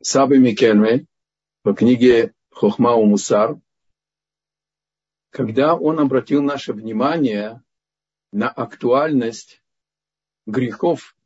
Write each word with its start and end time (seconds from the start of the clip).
Сабы 0.00 0.38
Микельме 0.38 1.06
по 1.62 1.74
книге 1.74 2.32
Хохмау 2.50 3.04
Мусар, 3.04 3.60
когда 5.30 5.74
он 5.74 5.98
обратил 5.98 6.40
наше 6.40 6.72
внимание 6.72 7.64
на 8.30 8.48
актуальность 8.48 9.60
грехов 10.46 11.16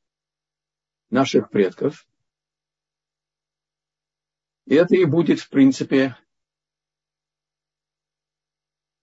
наших 1.10 1.50
предков. 1.50 2.08
И 4.64 4.74
это 4.74 4.96
и 4.96 5.04
будет, 5.04 5.40
в 5.40 5.50
принципе, 5.50 6.16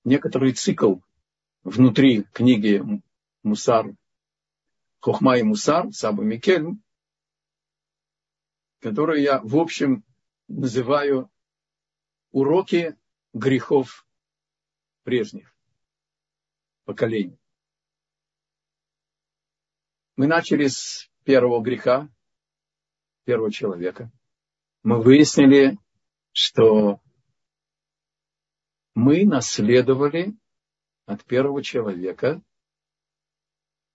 некоторый 0.04 0.54
цикл 0.54 0.96
внутри 1.62 2.24
книги 2.34 2.82
Мусар, 3.44 3.94
Хохма 5.00 5.38
и 5.38 5.44
Мусар, 5.44 5.92
Саба 5.92 6.24
Микельм, 6.24 6.82
который 8.80 9.22
я, 9.22 9.42
в 9.42 9.58
общем, 9.58 10.04
называю 10.48 11.30
уроки 12.32 12.98
грехов 13.34 14.08
прежних 15.04 15.56
поколений. 16.86 17.38
Мы 20.16 20.28
начали 20.28 20.68
с 20.68 21.10
первого 21.24 21.62
греха, 21.62 22.10
первого 23.26 23.52
человека. 23.52 24.12
Мы 24.84 25.02
выяснили, 25.02 25.78
что 26.32 27.02
мы 28.96 29.26
наследовали 29.26 30.36
от 31.06 31.24
первого 31.26 31.64
человека 31.64 32.42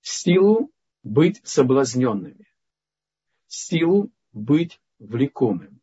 силу 0.00 0.70
быть 1.02 1.40
соблазненными, 1.46 2.46
силу 3.46 4.10
быть 4.34 4.80
влекомым 4.98 5.80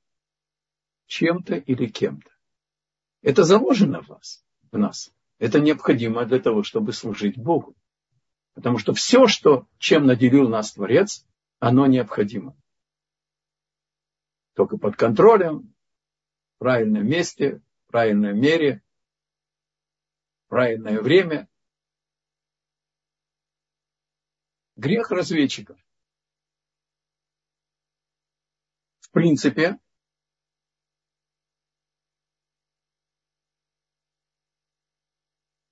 чем-то 1.08 1.55
или 1.55 1.88
кем-то. 1.88 2.32
Это 3.22 3.44
заложено 3.44 4.02
в 4.02 4.10
вас, 4.10 4.46
в 4.71 4.77
нас. 4.77 5.12
Это 5.40 5.60
необходимо 5.60 6.26
для 6.26 6.40
того, 6.40 6.63
чтобы 6.63 6.93
служить 6.93 7.38
Богу. 7.38 7.76
Потому 8.54 8.77
что 8.77 8.93
все, 8.93 9.27
что, 9.27 9.68
чем 9.77 10.05
наделил 10.05 10.48
нас 10.48 10.74
Творец, 10.74 11.26
оно 11.60 11.88
необходимо. 11.88 12.55
Только 14.54 14.77
под 14.77 14.96
контролем, 14.96 15.74
в 16.55 16.60
правильном 16.60 17.08
месте, 17.08 17.62
в 17.88 17.91
правильной 17.91 18.34
мере, 18.34 18.84
в 20.46 20.49
правильное 20.49 21.02
время. 21.02 21.49
Грех 24.76 25.12
разведчиков. 25.12 25.80
В 29.12 29.13
принципе, 29.13 29.77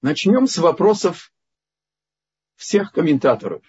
начнем 0.02 0.46
с 0.46 0.58
вопросов 0.58 1.34
всех 2.58 2.92
комментаторов. 2.92 3.64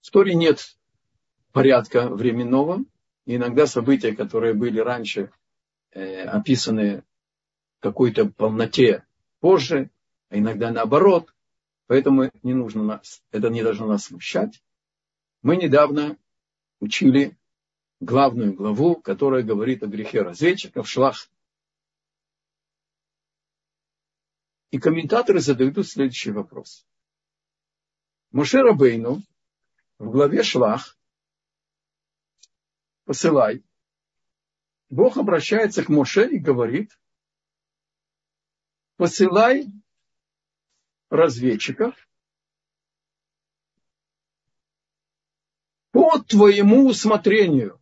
В 0.00 0.10
Торе 0.12 0.36
нет 0.36 0.78
порядка 1.50 2.08
временного. 2.08 2.84
иногда 3.26 3.66
события, 3.66 4.14
которые 4.14 4.54
были 4.54 4.78
раньше 4.78 5.32
э, 5.90 6.22
описаны 6.22 7.02
в 7.78 7.80
какой-то 7.80 8.26
полноте 8.26 9.04
позже, 9.40 9.90
а 10.28 10.38
иногда 10.38 10.70
наоборот. 10.70 11.34
Поэтому 11.88 12.30
не 12.44 12.54
нужно 12.54 12.84
нас, 12.84 13.24
это 13.32 13.48
не 13.48 13.64
должно 13.64 13.88
нас 13.88 14.04
смущать. 14.04 14.62
Мы 15.42 15.56
недавно 15.56 16.16
учили 16.80 17.36
главную 18.00 18.54
главу, 18.54 18.96
которая 18.96 19.42
говорит 19.42 19.82
о 19.82 19.86
грехе 19.86 20.22
разведчиков, 20.22 20.88
шлах 20.88 21.28
И 24.70 24.78
комментаторы 24.78 25.40
задают 25.40 25.78
следующий 25.86 26.30
вопрос. 26.30 26.86
Муше 28.30 28.58
Рабейну 28.58 29.22
в 29.98 30.10
главе 30.10 30.42
Шлах 30.42 30.98
посылай. 33.04 33.64
Бог 34.90 35.16
обращается 35.16 35.82
к 35.82 35.88
Моше 35.88 36.28
и 36.28 36.38
говорит, 36.38 36.98
посылай 38.96 39.66
разведчиков 41.08 42.07
по 46.08 46.20
твоему 46.20 46.88
усмотрению. 46.88 47.78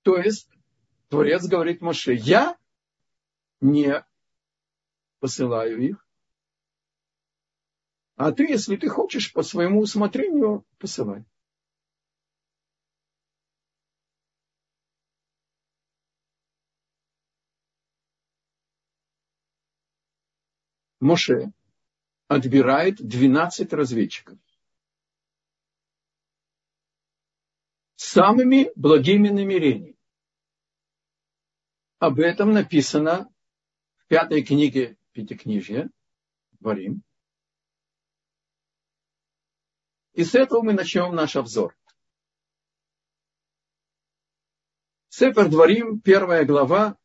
То 0.00 0.16
есть 0.16 0.48
Творец 1.08 1.46
говорит 1.46 1.82
Моше, 1.82 2.14
я 2.14 2.56
не 3.60 4.06
посылаю 5.18 5.82
их, 5.82 6.06
а 8.16 8.32
ты, 8.32 8.44
если 8.44 8.76
ты 8.76 8.88
хочешь, 8.88 9.34
по 9.34 9.42
своему 9.42 9.80
усмотрению 9.80 10.64
посылай. 10.78 11.26
Моше 21.00 21.52
отбирает 22.30 23.04
12 23.04 23.72
разведчиков. 23.72 24.38
Самыми 27.96 28.70
благими 28.76 29.30
намерениями. 29.30 29.98
Об 31.98 32.20
этом 32.20 32.52
написано 32.52 33.28
в 33.96 34.06
пятой 34.06 34.44
книге 34.44 34.96
Пятикнижья, 35.10 35.90
Дворим. 36.60 37.02
И 40.12 40.22
с 40.22 40.36
этого 40.36 40.62
мы 40.62 40.72
начнем 40.72 41.12
наш 41.12 41.34
обзор. 41.34 41.76
Сефер 45.08 45.48
Дворим, 45.48 46.00
первая 46.00 46.44
глава, 46.44 46.96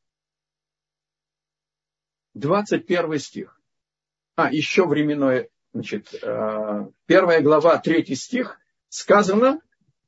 21 2.35 3.18
стих. 3.18 3.54
А, 4.35 4.51
еще 4.51 4.85
временное, 4.85 5.50
значит, 5.73 6.13
э, 6.13 6.88
первая 7.06 7.41
глава, 7.41 7.78
третий 7.78 8.16
стих, 8.16 8.59
сказано, 8.90 9.62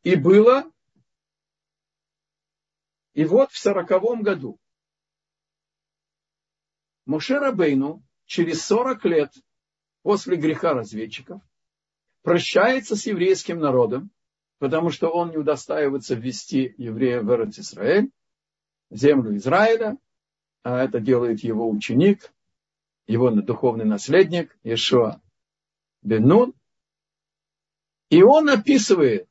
и 0.03 0.15
было, 0.15 0.69
и 3.13 3.23
вот 3.23 3.51
в 3.51 3.57
сороковом 3.57 4.23
году, 4.23 4.59
Моше 7.05 7.39
Рабейну 7.39 8.03
через 8.25 8.65
40 8.65 9.05
лет 9.05 9.33
после 10.01 10.35
греха 10.35 10.73
разведчиков 10.73 11.41
прощается 12.21 12.97
с 12.97 13.05
еврейским 13.05 13.59
народом, 13.59 14.11
потому 14.59 14.89
что 14.89 15.07
он 15.07 15.29
не 15.29 15.37
удостаивается 15.37 16.15
ввести 16.15 16.75
евреев 16.77 17.23
в 17.23 17.31
Эрот 17.31 17.57
Израиль, 17.57 18.11
землю 18.89 19.37
Израиля, 19.37 19.97
а 20.63 20.83
это 20.83 20.99
делает 20.99 21.39
его 21.39 21.69
ученик, 21.69 22.33
его 23.07 23.31
духовный 23.31 23.85
наследник 23.85 24.55
Иешуа 24.63 25.21
Бенун. 26.01 26.53
И 28.09 28.21
он 28.21 28.49
описывает 28.49 29.29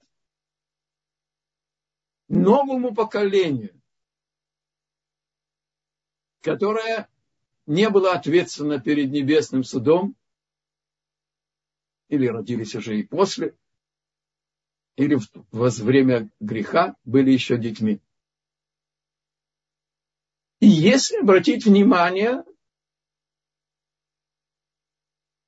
новому 2.29 2.95
поколению, 2.95 3.81
которое 6.41 7.09
не 7.67 7.89
было 7.91 8.13
ответственно 8.13 8.81
перед 8.81 9.11
небесным 9.11 9.63
судом, 9.63 10.17
или 12.09 12.27
родились 12.27 12.75
уже 12.75 12.99
и 12.99 13.03
после, 13.03 13.57
или 14.97 15.19
во 15.51 15.71
время 15.71 16.31
греха 16.41 16.97
были 17.05 17.31
еще 17.31 17.59
детьми. 17.59 18.01
И 20.61 20.67
если 20.67 21.19
обратить 21.19 21.67
внимание 21.67 22.45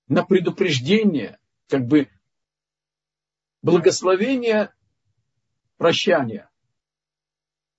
на 0.08 0.24
предупреждение, 0.24 1.38
как 1.68 1.86
бы 1.86 2.08
благословение 3.62 4.74
прощания, 5.76 6.50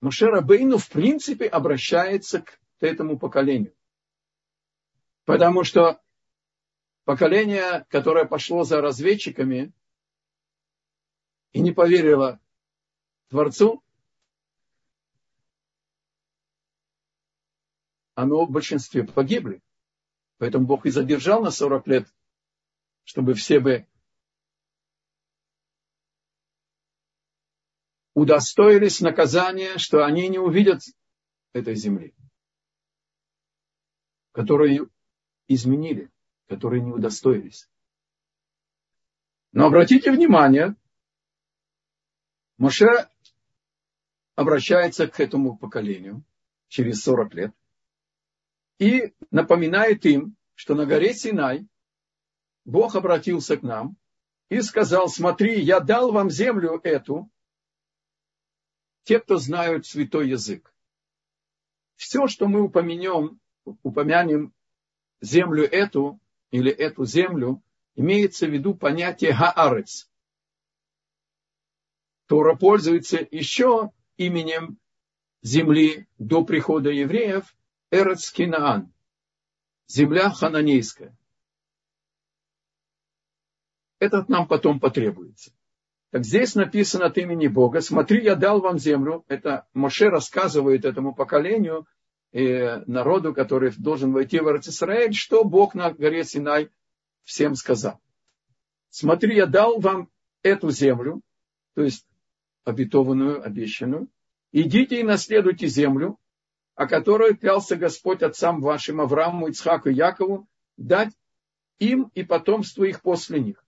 Мушера 0.00 0.40
Бейну 0.40 0.78
в 0.78 0.88
принципе 0.88 1.46
обращается 1.46 2.40
к 2.40 2.58
этому 2.80 3.18
поколению. 3.18 3.74
Потому 5.24 5.62
что 5.64 6.00
поколение, 7.04 7.84
которое 7.90 8.24
пошло 8.24 8.64
за 8.64 8.80
разведчиками 8.80 9.72
и 11.52 11.60
не 11.60 11.72
поверило 11.72 12.40
Творцу, 13.28 13.82
оно 18.14 18.46
в 18.46 18.50
большинстве 18.50 19.04
погибли. 19.04 19.62
Поэтому 20.38 20.66
Бог 20.66 20.86
и 20.86 20.90
задержал 20.90 21.42
на 21.42 21.50
40 21.50 21.86
лет 21.86 22.08
чтобы 23.10 23.34
все 23.34 23.58
бы 23.58 23.88
удостоились 28.14 29.00
наказания, 29.00 29.78
что 29.78 30.04
они 30.04 30.28
не 30.28 30.38
увидят 30.38 30.80
этой 31.52 31.74
земли, 31.74 32.14
которую 34.30 34.92
изменили, 35.48 36.08
которые 36.46 36.82
не 36.82 36.92
удостоились. 36.92 37.68
Но 39.50 39.66
обратите 39.66 40.12
внимание, 40.12 40.76
Моше 42.58 43.08
обращается 44.36 45.08
к 45.08 45.18
этому 45.18 45.58
поколению 45.58 46.22
через 46.68 47.02
40 47.02 47.34
лет 47.34 47.54
и 48.78 49.12
напоминает 49.32 50.06
им, 50.06 50.36
что 50.54 50.76
на 50.76 50.86
горе 50.86 51.12
Синай 51.12 51.66
Бог 52.70 52.94
обратился 52.94 53.56
к 53.56 53.62
нам 53.62 53.96
и 54.48 54.60
сказал, 54.60 55.08
смотри, 55.08 55.60
я 55.60 55.80
дал 55.80 56.12
вам 56.12 56.30
землю 56.30 56.80
эту, 56.84 57.28
те, 59.02 59.18
кто 59.18 59.38
знают 59.38 59.86
святой 59.86 60.28
язык. 60.28 60.72
Все, 61.96 62.28
что 62.28 62.46
мы 62.46 62.62
упомянем, 62.62 63.40
упомянем 63.64 64.54
землю 65.20 65.64
эту 65.64 66.20
или 66.52 66.70
эту 66.70 67.04
землю, 67.04 67.60
имеется 67.96 68.46
в 68.46 68.50
виду 68.50 68.76
понятие 68.76 69.34
Хаарец. 69.34 70.08
Тора 72.26 72.54
пользуется 72.54 73.26
еще 73.32 73.90
именем 74.16 74.78
земли 75.42 76.06
до 76.18 76.44
прихода 76.44 76.90
евреев 76.90 77.52
Эрец 77.90 78.30
Кинаан, 78.30 78.92
земля 79.88 80.30
хананейская. 80.30 81.16
Этот 84.00 84.28
нам 84.30 84.48
потом 84.48 84.80
потребуется. 84.80 85.52
Так 86.10 86.24
здесь 86.24 86.56
написано 86.56 87.06
от 87.06 87.18
имени 87.18 87.46
Бога, 87.46 87.80
смотри, 87.80 88.24
я 88.24 88.34
дал 88.34 88.60
вам 88.60 88.78
землю. 88.78 89.24
Это 89.28 89.68
Моше 89.74 90.08
рассказывает 90.08 90.84
этому 90.84 91.14
поколению, 91.14 91.86
э, 92.32 92.80
народу, 92.86 93.32
который 93.32 93.70
должен 93.76 94.12
войти 94.12 94.40
в 94.40 94.48
Израиль, 94.48 95.14
что 95.14 95.44
Бог 95.44 95.74
на 95.74 95.92
горе 95.92 96.24
Синай 96.24 96.70
всем 97.22 97.54
сказал. 97.54 98.00
Смотри, 98.88 99.36
я 99.36 99.46
дал 99.46 99.78
вам 99.78 100.08
эту 100.42 100.70
землю, 100.70 101.20
то 101.74 101.82
есть 101.82 102.04
обетованную, 102.64 103.44
обещанную. 103.44 104.08
Идите 104.50 105.00
и 105.00 105.04
наследуйте 105.04 105.68
землю, 105.68 106.18
о 106.74 106.88
которой 106.88 107.36
клялся 107.36 107.76
Господь 107.76 108.22
отцам 108.22 108.60
вашим 108.60 109.00
Аврааму, 109.00 109.48
Ицхаку 109.48 109.90
и 109.90 109.94
Якову, 109.94 110.48
дать 110.76 111.12
им 111.78 112.10
и 112.14 112.24
потомству 112.24 112.84
их 112.84 113.02
после 113.02 113.40
них. 113.40 113.59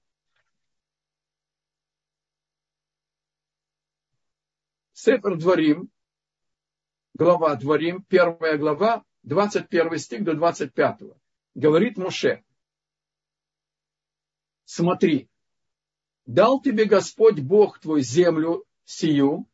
Сефер 5.04 5.37
Дворим, 5.37 5.90
глава 7.14 7.56
Дворим, 7.56 8.04
первая 8.04 8.56
глава, 8.56 9.02
21 9.25 9.99
стих 9.99 10.22
до 10.22 10.34
25. 10.34 11.00
Говорит 11.56 11.96
Моше, 11.96 12.44
смотри, 14.64 15.28
дал 16.25 16.62
тебе 16.62 16.84
Господь 16.84 17.40
Бог 17.40 17.81
твой 17.81 18.02
землю 18.02 18.64
сию, 18.84 19.49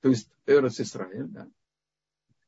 то 0.00 0.08
есть 0.08 0.28
Эрос 0.46 0.80
Исраиль, 0.80 1.28
да, 1.28 1.48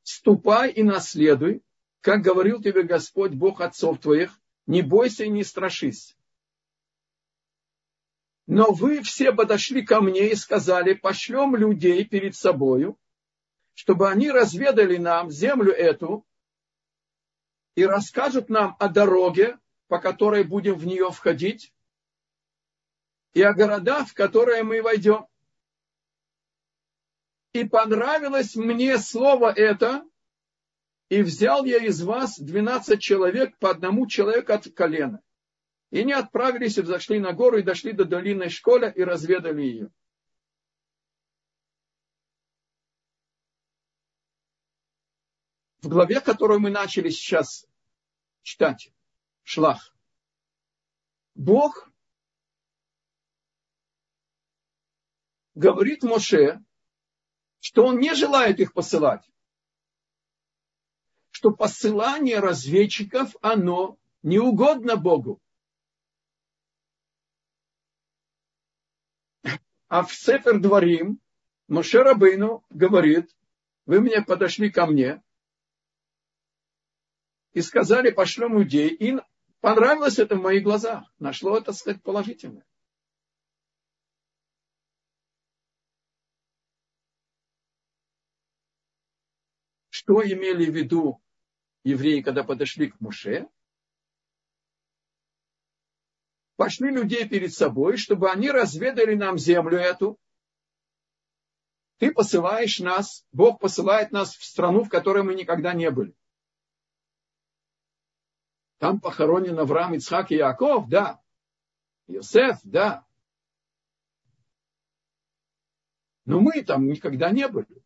ступай 0.03 0.73
и 0.73 0.83
наследуй, 0.83 1.63
как 2.01 2.23
говорил 2.23 2.61
тебе 2.61 2.83
Господь 2.83 3.35
Бог 3.35 3.61
отцов 3.61 4.01
твоих, 4.01 4.41
не 4.67 4.83
бойся 4.83 5.23
и 5.23 5.29
не 5.29 5.45
страшись. 5.45 6.17
Но 8.47 8.73
вы 8.73 9.03
все 9.03 9.33
подошли 9.33 9.85
ко 9.85 10.01
мне 10.01 10.31
и 10.31 10.35
сказали, 10.35 10.93
пошлем 10.93 11.57
людей 11.57 12.05
перед 12.05 12.37
собою, 12.37 12.99
чтобы 13.75 14.11
они 14.11 14.31
разведали 14.31 14.99
нам 14.99 15.31
землю 15.31 15.73
эту 15.73 16.27
и 17.75 17.85
расскажут 17.85 18.51
нам 18.51 18.77
о 18.79 18.89
дороге, 18.89 19.59
по 19.89 19.99
которой 19.99 20.45
будем 20.45 20.75
в 20.75 20.87
нее 20.87 21.11
входить, 21.11 21.73
и 23.33 23.43
о 23.43 23.53
городах, 23.53 24.09
в 24.09 24.15
которые 24.15 24.63
мы 24.63 24.81
войдем. 24.83 25.27
И 27.53 27.65
понравилось 27.65 28.55
мне 28.57 28.99
слово 28.99 29.53
это, 29.53 30.05
и 31.09 31.23
взял 31.23 31.65
я 31.65 31.79
из 31.79 32.03
вас 32.03 32.39
двенадцать 32.39 33.01
человек 33.01 33.57
по 33.59 33.71
одному 33.71 34.07
человеку 34.07 34.53
от 34.53 34.73
колена. 34.75 35.21
И 35.91 36.01
они 36.01 36.13
отправились 36.13 36.79
и 36.79 36.83
взошли 36.83 37.21
на 37.21 37.33
гору 37.33 37.59
и 37.59 37.63
дошли 37.63 37.93
до 37.93 38.05
долины 38.05 38.49
Школя 38.49 38.89
и 38.89 39.03
разведали 39.03 39.63
ее. 39.63 39.91
В 45.83 45.89
главе, 45.89 46.21
которую 46.21 46.61
мы 46.61 46.71
начали 46.71 47.11
сейчас 47.11 47.67
читать, 48.43 48.91
Шлах, 49.43 49.95
Бог 51.35 51.91
говорит 55.55 56.03
Моше, 56.03 56.65
что 57.61 57.87
он 57.87 57.99
не 57.99 58.15
желает 58.15 58.61
их 58.61 58.73
посылать. 58.73 59.29
Что 61.31 61.51
посылание 61.51 62.39
разведчиков, 62.39 63.35
оно 63.41 63.99
не 64.23 64.39
угодно 64.39 64.97
Богу. 64.97 65.41
А 69.95 70.03
в 70.03 70.13
Сефер 70.13 70.59
Дворим 70.59 71.21
Моше 71.69 72.03
Рабейну 72.03 72.65
говорит, 72.69 73.31
вы 73.87 74.01
мне 74.01 74.23
подошли 74.23 74.69
ко 74.69 74.87
мне 74.87 75.23
и 77.53 77.63
сказали, 77.63 78.11
пошлем 78.11 78.59
людей. 78.59 78.89
И 78.89 79.17
понравилось 79.61 80.19
это 80.19 80.35
в 80.35 80.43
моих 80.43 80.65
глазах. 80.65 81.05
Нашло 81.21 81.57
это, 81.57 81.73
сказать, 81.73 82.03
положительное. 82.03 82.67
Что 89.91 90.27
имели 90.27 90.69
в 90.69 90.75
виду 90.75 91.23
евреи, 91.85 92.21
когда 92.21 92.43
подошли 92.43 92.91
к 92.91 93.01
Муше? 93.01 93.49
Пошли 96.57 96.91
людей 96.91 97.29
перед 97.29 97.53
собой, 97.53 97.97
чтобы 97.97 98.31
они 98.31 98.51
разведали 98.51 99.15
нам 99.15 99.39
землю 99.39 99.79
эту. 99.79 100.19
Ты 101.99 102.13
посылаешь 102.13 102.81
нас, 102.81 103.25
Бог 103.33 103.61
посылает 103.61 104.11
нас 104.13 104.35
в 104.35 104.45
страну, 104.45 104.85
в 104.85 104.89
которой 104.89 105.23
мы 105.23 105.35
никогда 105.35 105.73
не 105.73 105.91
были. 105.91 106.15
Там 108.79 109.01
похоронен 109.01 109.59
Авраам, 109.59 109.95
Ицхак 109.95 110.31
и 110.31 110.37
Яков, 110.37 110.89
да. 110.89 111.21
Иосиф, 112.07 112.59
да. 112.65 113.07
Но 116.27 116.41
мы 116.41 116.63
там 116.63 116.87
никогда 116.87 117.31
не 117.31 117.49
были. 117.49 117.83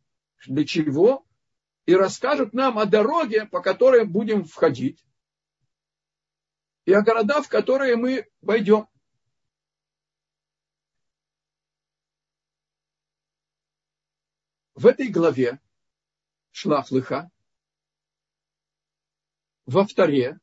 Для 0.47 0.65
чего? 0.65 1.27
И 1.87 1.95
расскажут 1.95 2.53
нам 2.53 2.79
о 2.79 2.87
дороге, 2.87 3.47
по 3.47 3.61
которой 3.61 4.05
будем 4.05 4.45
входить 4.45 5.08
и 6.89 6.93
о 6.95 7.03
городах, 7.03 7.45
в 7.45 7.49
которые 7.51 7.97
мы 7.97 8.27
войдем. 8.41 8.89
В 14.73 14.87
этой 14.87 15.11
главе 15.11 15.61
Шлахлыха 16.51 17.31
во 19.67 19.85
вторе 19.85 20.41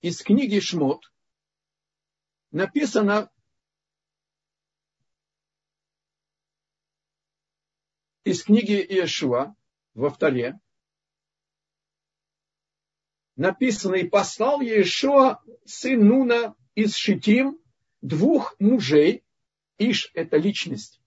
из 0.00 0.22
книги 0.22 0.60
Шмот 0.60 1.12
написано 2.50 3.30
из 8.22 8.42
книги 8.44 8.80
Иешуа 8.80 9.54
во 9.92 10.08
вторе 10.08 10.58
написано, 13.36 13.96
и 13.96 14.08
послал 14.08 14.60
Иешуа, 14.60 15.42
сын 15.64 16.06
Нуна 16.06 16.54
из 16.74 16.94
Шитим, 16.94 17.58
двух 18.00 18.56
мужей, 18.58 19.24
Иш– 19.78 20.10
это 20.14 20.36
личность, 20.36 21.00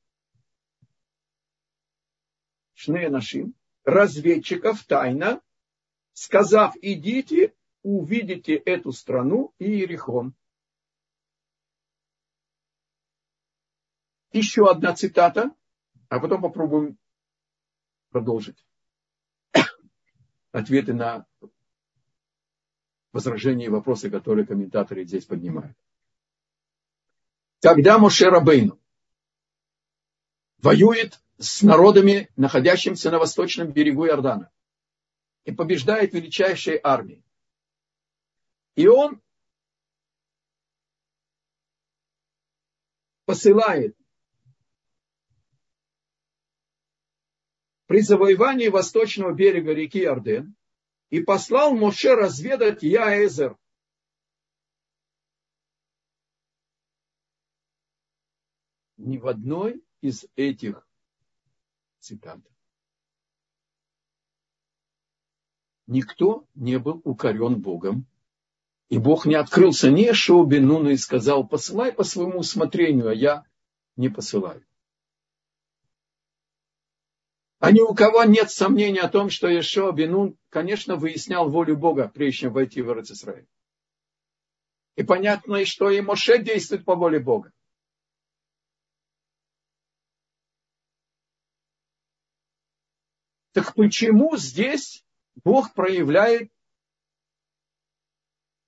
Шнея 2.73 3.09
Нашим, 3.09 3.55
разведчиков 3.83 4.83
тайно, 4.83 5.41
сказав, 6.13 6.75
идите, 6.81 7.55
увидите 7.81 8.55
эту 8.55 8.91
страну 8.91 9.53
и 9.59 9.65
Иерихон. 9.65 10.35
Еще 14.31 14.69
одна 14.69 14.93
цитата, 14.93 15.55
а 16.09 16.19
потом 16.19 16.41
попробуем 16.41 16.97
продолжить. 18.09 18.65
Ответы 20.51 20.93
на 20.93 21.25
возражения 23.17 23.65
и 23.65 23.69
вопросы, 23.69 24.11
которые 24.11 24.45
комментаторы 24.45 25.03
здесь 25.03 25.25
поднимают. 25.25 25.75
когда 27.59 27.97
Моше 27.97 28.29
Рабейну 28.29 28.79
воюет 30.59 31.19
с 31.39 31.63
народами, 31.63 32.29
находящимися 32.35 33.09
на 33.09 33.17
восточном 33.17 33.71
берегу 33.71 34.05
Иордана, 34.05 34.51
и 35.43 35.51
побеждает 35.51 36.13
величайшей 36.13 36.79
армии. 36.83 37.23
И 38.75 38.87
он 38.87 39.19
посылает 43.25 43.97
при 47.87 48.01
завоевании 48.01 48.67
восточного 48.67 49.33
берега 49.33 49.73
реки 49.73 50.05
Орден 50.05 50.56
и 51.09 51.21
послал 51.21 51.75
Моше 51.75 52.15
разведать 52.15 52.83
Яэзер. 52.83 53.57
Ни 58.97 59.17
в 59.17 59.27
одной 59.27 59.83
из 60.01 60.25
этих 60.35 60.87
цитат 61.99 62.39
никто 65.87 66.45
не 66.53 66.77
был 66.77 67.01
укорен 67.03 67.61
Богом. 67.61 68.05
И 68.89 68.97
Бог 68.99 69.25
не 69.25 69.35
открылся 69.35 69.89
ни 69.89 70.11
Шоубинуну 70.11 70.89
и 70.89 70.97
сказал, 70.97 71.45
посылай 71.45 71.91
по 71.91 72.03
своему 72.03 72.39
усмотрению, 72.39 73.09
а 73.09 73.13
я 73.13 73.43
не 73.97 74.09
посылаю. 74.09 74.65
А 77.59 77.71
ни 77.71 77.81
у 77.81 77.93
кого 77.95 78.23
нет 78.23 78.51
сомнений 78.51 78.99
о 78.99 79.09
том, 79.09 79.29
что 79.31 79.47
Ешо 79.47 79.91
Бенун, 79.91 80.37
конечно, 80.49 80.95
выяснял 80.95 81.49
волю 81.49 81.75
Бога, 81.75 82.07
прежде 82.07 82.41
чем 82.41 82.53
войти 82.53 82.81
в 82.81 82.91
Израиль. 82.99 83.47
И 84.95 85.03
понятно, 85.03 85.65
что 85.65 85.89
и 85.89 86.01
Моше 86.01 86.41
действует 86.41 86.85
по 86.85 86.95
воле 86.95 87.19
Бога. 87.19 87.51
Так 93.53 93.73
почему 93.73 94.37
здесь 94.37 95.03
Бог 95.43 95.73
проявляет 95.73 96.51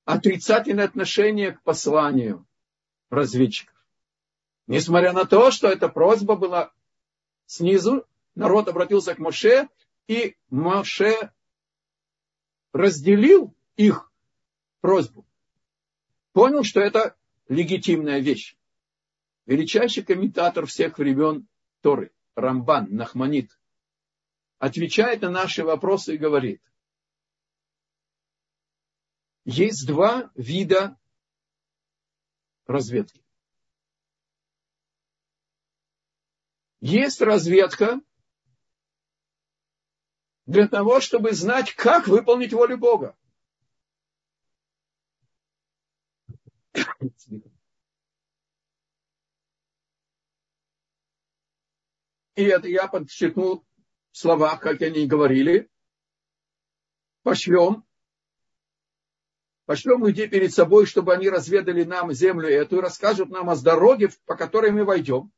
отрицательное 0.06 0.86
отношение 0.86 1.52
к 1.52 1.62
посланию 1.62 2.48
разведчиков? 3.12 3.76
Несмотря 4.66 5.14
на 5.14 5.26
то, 5.26 5.52
что 5.52 5.68
эта 5.68 5.90
просьба 5.90 6.36
была 6.36 6.74
снизу, 7.46 8.08
народ 8.40 8.70
обратился 8.70 9.14
к 9.14 9.20
Моше, 9.20 9.68
и 10.08 10.38
Моше 10.50 11.34
разделил 12.72 13.54
их 13.76 14.10
просьбу. 14.80 15.28
Понял, 16.32 16.64
что 16.64 16.80
это 16.80 17.18
легитимная 17.50 18.20
вещь. 18.20 18.58
Величайший 19.46 20.04
комментатор 20.04 20.66
всех 20.66 20.98
времен 20.98 21.50
Торы, 21.82 22.14
Рамбан, 22.36 22.88
Нахманит, 22.90 23.60
отвечает 24.58 25.22
на 25.22 25.30
наши 25.30 25.66
вопросы 25.66 26.16
и 26.16 26.18
говорит, 26.18 26.62
есть 29.44 29.86
два 29.86 30.32
вида 30.36 30.98
разведки. 32.68 33.22
Есть 36.80 37.20
разведка, 37.20 38.00
для 40.50 40.68
того, 40.68 41.00
чтобы 41.00 41.34
знать, 41.34 41.76
как 41.76 42.08
выполнить 42.08 42.54
волю 42.54 42.80
Бога. 42.80 43.16
И 52.34 52.44
это 52.44 52.68
я 52.68 52.88
подчеркнул 52.88 53.64
в 54.12 54.18
словах, 54.18 54.60
как 54.60 54.82
они 54.82 55.06
говорили. 55.06 55.70
Пошлем, 57.22 57.86
пошлем 59.66 60.04
людей 60.04 60.28
перед 60.28 60.52
собой, 60.52 60.88
чтобы 60.88 61.14
они 61.14 61.30
разведали 61.30 61.84
нам 61.84 62.12
землю 62.12 62.50
эту 62.50 62.78
и 62.78 62.82
расскажут 62.82 63.30
нам 63.30 63.52
о 63.52 63.56
дороге, 63.56 64.10
по 64.26 64.36
которой 64.36 64.72
мы 64.72 64.84
войдем, 64.84 65.32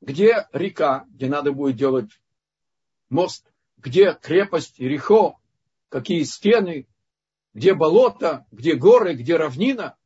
где 0.00 0.46
река, 0.52 1.04
где 1.08 1.28
надо 1.28 1.50
будет 1.50 1.74
делать 1.74 2.10
мост, 3.08 3.50
где 3.76 4.14
крепость 4.14 4.78
Рихо, 4.78 5.38
какие 5.88 6.22
стены, 6.22 6.88
где 7.52 7.74
болото, 7.74 8.46
где 8.50 8.74
горы, 8.74 9.14
где 9.14 9.36
равнина. 9.36 9.96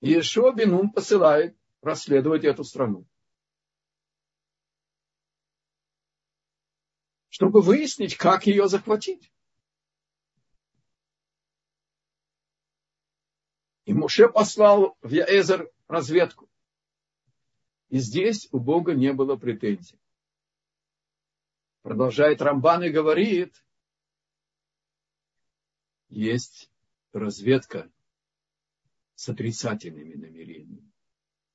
И 0.00 0.12
Ешо 0.12 0.52
Бенум 0.52 0.90
посылает 0.90 1.56
расследовать 1.82 2.44
эту 2.44 2.64
страну. 2.64 3.06
Чтобы 7.28 7.62
выяснить, 7.62 8.16
как 8.16 8.46
ее 8.46 8.68
захватить. 8.68 9.32
И 13.84 13.92
Муше 13.92 14.28
послал 14.28 14.96
в 15.00 15.10
Яэзер 15.10 15.70
разведку. 15.88 16.48
И 17.88 17.98
здесь 17.98 18.48
у 18.52 18.60
Бога 18.60 18.94
не 18.94 19.12
было 19.12 19.36
претензий 19.36 19.98
продолжает 21.82 22.42
Рамбан 22.42 22.84
и 22.84 22.90
говорит, 22.90 23.64
есть 26.08 26.70
разведка 27.12 27.90
с 29.14 29.28
отрицательными 29.28 30.14
намерениями, 30.14 30.90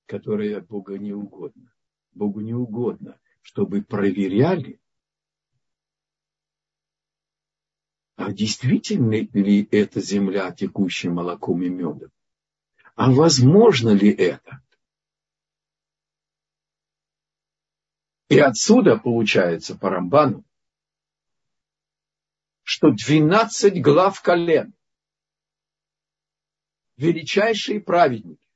которая 0.06 0.62
Богу 0.62 0.96
не 0.96 1.14
угодно. 1.14 1.72
Богу 2.14 2.40
не 2.40 2.54
угодно, 2.54 3.20
чтобы 3.42 3.82
проверяли, 3.82 4.80
а 8.16 8.32
действительно 8.32 9.12
ли 9.12 9.68
эта 9.72 10.00
земля 10.00 10.52
текущая 10.52 11.10
молоком 11.10 11.62
и 11.64 11.70
медом? 11.70 12.12
А 12.96 13.12
возможно 13.12 13.90
ли 13.90 14.10
это? 14.10 14.62
И 18.28 18.40
отсюда 18.40 18.98
получается 18.98 19.78
по 19.78 19.90
Рамбану, 19.90 20.44
что 22.64 22.90
12 22.90 23.82
глав 23.82 24.20
колен, 24.22 24.74
величайшие 26.98 27.80
праведники, 27.80 28.48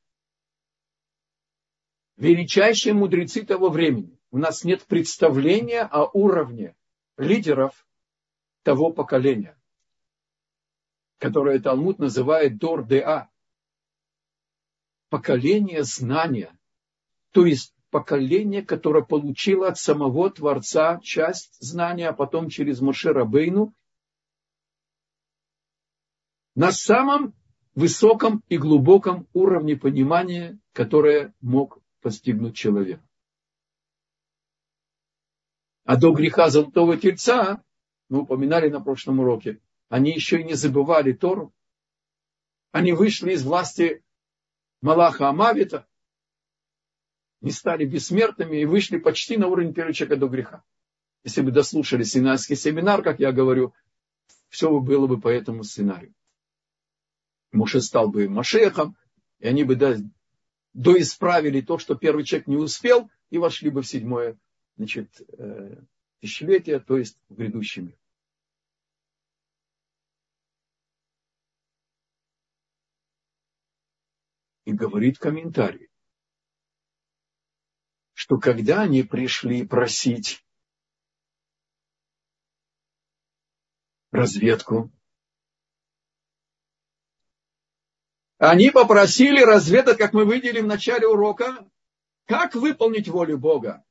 величайшие 2.18 2.94
мудрецы 2.94 3.46
того 3.46 3.70
времени, 3.70 4.20
у 4.32 4.40
нас 4.40 4.64
нет 4.64 4.86
представления 4.86 5.84
о 5.84 6.06
уровне 6.06 6.76
лидеров 7.18 7.88
того 8.64 8.92
поколения, 8.92 9.56
которое 11.20 11.60
Талмуд 11.60 12.00
называет 12.00 12.58
Дор-Деа, 12.58 13.30
поколение 15.10 15.84
знания, 15.84 16.58
то 17.32 17.46
есть 17.46 17.76
поколение, 17.90 18.64
которое 18.64 19.04
получило 19.04 19.68
от 19.68 19.78
самого 19.78 20.30
Творца 20.30 21.00
часть 21.02 21.58
знания, 21.60 22.10
а 22.10 22.14
потом 22.14 22.50
через 22.50 22.82
Моше 22.82 23.12
Рабейну, 23.12 23.74
на 26.56 26.72
самом 26.72 27.34
высоком 27.76 28.44
и 28.50 28.58
глубоком 28.58 29.28
уровне 29.34 29.78
понимания, 29.78 30.60
которое 30.74 31.34
мог 31.42 31.80
постигнуть 32.02 32.56
человек. 32.56 33.02
А 35.86 35.96
до 35.96 36.12
греха 36.12 36.50
Золотого 36.50 36.98
Тельца, 36.98 37.64
мы 38.10 38.22
упоминали 38.22 38.70
на 38.70 38.82
прошлом 38.82 39.22
уроке, 39.22 39.60
они 39.88 40.12
еще 40.12 40.42
и 40.42 40.44
не 40.44 40.54
забывали 40.54 41.14
Тору. 41.14 41.54
Они 42.72 42.94
вышли 42.94 43.34
из 43.34 43.44
власти 43.44 44.04
Малаха 44.82 45.30
Амавита, 45.30 45.88
не 47.42 47.52
стали 47.52 47.86
бессмертными 47.86 48.58
и 48.58 48.66
вышли 48.66 48.98
почти 48.98 49.38
на 49.38 49.48
уровень 49.48 49.74
первого 49.74 49.94
человека 49.94 50.20
до 50.20 50.28
греха. 50.28 50.64
Если 51.24 51.42
бы 51.42 51.52
дослушали 51.52 52.04
синайский 52.04 52.56
семинар, 52.56 53.02
как 53.02 53.20
я 53.20 53.32
говорю, 53.32 53.74
все 54.50 54.80
было 54.80 55.08
бы 55.08 55.20
по 55.20 55.28
этому 55.28 55.64
сценарию. 55.64 56.14
Муше 57.52 57.82
стал 57.82 58.10
бы 58.10 58.30
Машехом, 58.30 58.96
и 59.40 59.48
они 59.48 59.64
бы 59.64 59.78
доисправили 60.74 61.62
то, 61.62 61.78
что 61.78 61.96
первый 61.96 62.24
человек 62.24 62.48
не 62.48 62.58
успел, 62.58 63.10
и 63.30 63.38
вошли 63.38 63.70
бы 63.70 63.82
в 63.82 63.88
седьмое 63.88 64.38
значит, 64.78 65.22
э, 65.38 65.82
тысячелетие, 66.20 66.80
то 66.80 66.98
есть 66.98 67.18
в 67.28 67.36
грядущий 67.36 67.84
мир. 67.84 67.98
И 74.66 74.72
говорит 74.72 75.18
комментарий 75.18 75.89
что 78.30 78.38
когда 78.38 78.82
они 78.82 79.02
пришли 79.02 79.66
просить 79.66 80.46
разведку, 84.12 84.92
Они 88.38 88.70
попросили 88.72 89.42
разведать, 89.42 89.98
как 89.98 90.14
мы 90.14 90.24
видели 90.24 90.62
в 90.62 90.66
начале 90.66 91.06
урока, 91.06 91.70
как 92.26 92.56
выполнить 92.56 93.10
волю 93.10 93.38
Бога. 93.38 93.84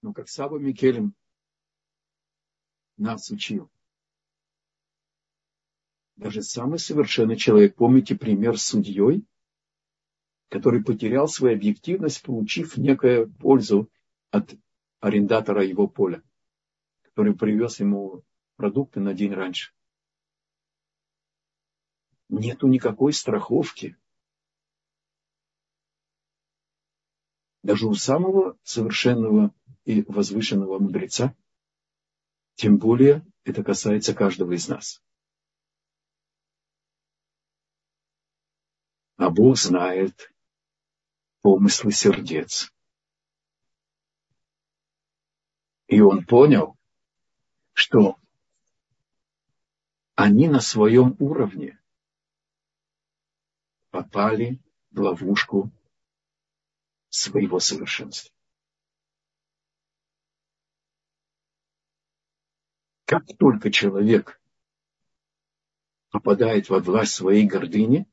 Но 0.00 0.12
как 0.12 0.28
Саба 0.28 0.58
Микелем 0.60 1.12
нас 2.98 3.28
учил, 3.30 3.68
даже 6.18 6.42
самый 6.42 6.80
совершенный 6.80 7.36
человек, 7.36 7.76
помните 7.76 8.16
пример 8.16 8.58
с 8.58 8.66
судьей, 8.66 9.24
который 10.48 10.82
потерял 10.82 11.28
свою 11.28 11.54
объективность, 11.54 12.22
получив 12.22 12.76
некую 12.76 13.32
пользу 13.34 13.88
от 14.30 14.54
арендатора 14.98 15.64
его 15.64 15.86
поля, 15.86 16.22
который 17.02 17.36
привез 17.36 17.78
ему 17.78 18.24
продукты 18.56 18.98
на 18.98 19.14
день 19.14 19.32
раньше. 19.32 19.72
Нету 22.28 22.66
никакой 22.66 23.12
страховки. 23.12 23.96
Даже 27.62 27.86
у 27.86 27.94
самого 27.94 28.58
совершенного 28.64 29.54
и 29.84 30.02
возвышенного 30.02 30.80
мудреца. 30.80 31.36
Тем 32.56 32.78
более 32.78 33.24
это 33.44 33.62
касается 33.62 34.14
каждого 34.14 34.52
из 34.52 34.66
нас. 34.66 35.00
А 39.18 39.30
Бог 39.30 39.58
знает 39.58 40.32
помыслы 41.40 41.90
сердец. 41.90 42.72
И 45.88 46.00
он 46.00 46.24
понял, 46.24 46.76
что 47.72 48.16
они 50.14 50.46
на 50.46 50.60
своем 50.60 51.16
уровне 51.18 51.80
попали 53.90 54.60
в 54.92 55.00
ловушку 55.00 55.72
своего 57.08 57.58
совершенства. 57.58 58.32
Как 63.04 63.26
только 63.36 63.72
человек 63.72 64.40
попадает 66.10 66.68
во 66.68 66.78
власть 66.78 67.14
своей 67.14 67.48
гордыни, 67.48 68.06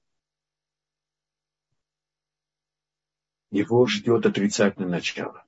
его 3.56 3.86
ждет 3.86 4.26
отрицательное 4.26 4.90
начало. 4.90 5.46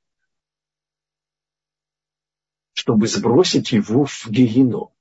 Чтобы 2.73 3.07
сбросить 3.07 3.71
его 3.71 4.05
в 4.05 4.27
гиену 4.29 4.93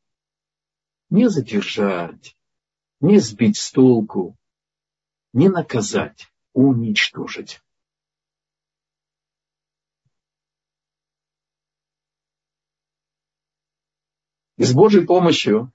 не 1.09 1.29
задержать, 1.31 2.37
не 3.01 3.19
сбить 3.19 3.59
с 3.59 3.71
толку, 3.71 4.37
не 5.33 5.49
наказать, 5.49 6.33
уничтожить. 6.53 7.61
И 14.57 14.65
с 14.65 14.73
Божьей 14.73 15.07
помощью 15.07 15.73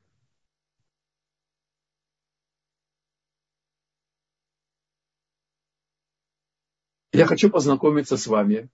я 7.12 7.26
хочу 7.26 7.50
познакомиться 7.50 8.18
с 8.18 8.28
вами 8.28 8.70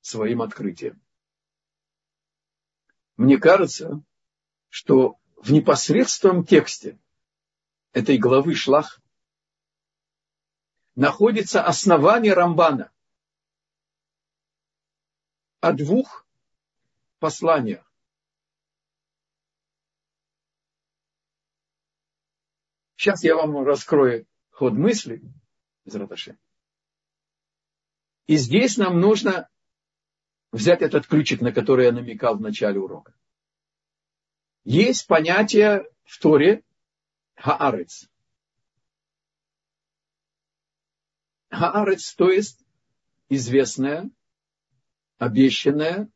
своим 0.00 0.42
открытием. 0.42 1.00
Мне 3.16 3.38
кажется, 3.38 4.02
что 4.68 5.18
в 5.36 5.52
непосредственном 5.52 6.44
тексте 6.44 6.98
этой 7.92 8.16
главы 8.16 8.54
Шлах 8.54 9.00
находится 10.94 11.62
основание 11.62 12.32
Рамбана 12.32 12.90
о 15.60 15.72
двух 15.72 16.26
посланиях. 17.18 17.90
Сейчас 22.96 23.22
я 23.24 23.36
вам 23.36 23.64
раскрою 23.64 24.26
ход 24.50 24.74
мысли 24.74 25.22
из 25.84 25.94
Раташи. 25.94 26.38
И 28.26 28.36
здесь 28.36 28.76
нам 28.76 29.00
нужно 29.00 29.48
взять 30.52 30.82
этот 30.82 31.06
ключик, 31.06 31.40
на 31.40 31.52
который 31.52 31.86
я 31.86 31.92
намекал 31.92 32.36
в 32.36 32.40
начале 32.40 32.78
урока. 32.78 33.14
Есть 34.64 35.06
понятие 35.06 35.84
в 36.04 36.18
Торе 36.20 36.62
Хаарец. 37.34 38.08
Хаарец, 41.50 42.14
то 42.14 42.30
есть 42.30 42.64
известная, 43.28 44.10
обещанная, 45.18 46.08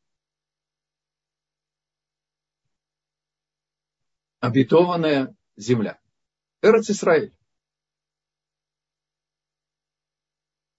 обетованная 4.41 5.35
земля. 5.57 6.01
Эрец 6.63 6.89
Исраиль. 6.91 7.35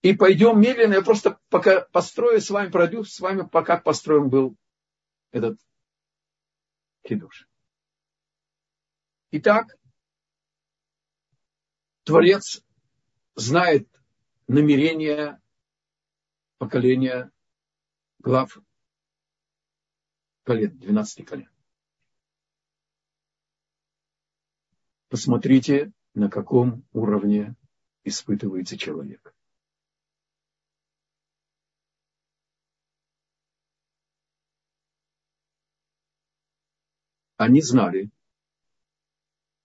И 0.01 0.13
пойдем 0.13 0.61
медленно, 0.61 0.95
я 0.95 1.01
просто 1.01 1.39
пока 1.49 1.81
построю 1.81 2.39
с 2.39 2.49
вами, 2.49 2.69
пройду 2.69 3.03
с 3.03 3.19
вами, 3.19 3.47
пока 3.47 3.77
построен 3.77 4.29
был 4.29 4.55
этот 5.31 5.59
кидуш. 7.03 7.47
Итак, 9.31 9.75
Творец 12.03 12.63
знает 13.35 13.89
намерения 14.47 15.41
поколения 16.57 17.31
глав 18.19 18.57
колен, 20.43 20.77
12 20.77 21.25
колен. 21.25 21.49
Посмотрите, 25.09 25.91
на 26.13 26.29
каком 26.29 26.85
уровне 26.93 27.55
испытывается 28.03 28.77
человек. 28.77 29.36
Они 37.47 37.61
знали, 37.61 38.09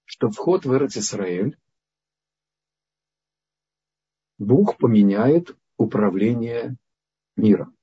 что 0.04 0.30
вход 0.30 0.64
в 0.64 0.72
Исраэль 0.86 1.58
Бог 4.38 4.78
поменяет 4.78 5.56
управление 5.78 6.76
миром. 7.34 7.76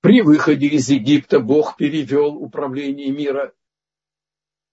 При 0.00 0.22
выходе 0.22 0.66
из 0.66 0.88
Египта 0.88 1.38
Бог 1.38 1.76
перевел 1.76 2.34
управление 2.34 3.12
мира 3.12 3.54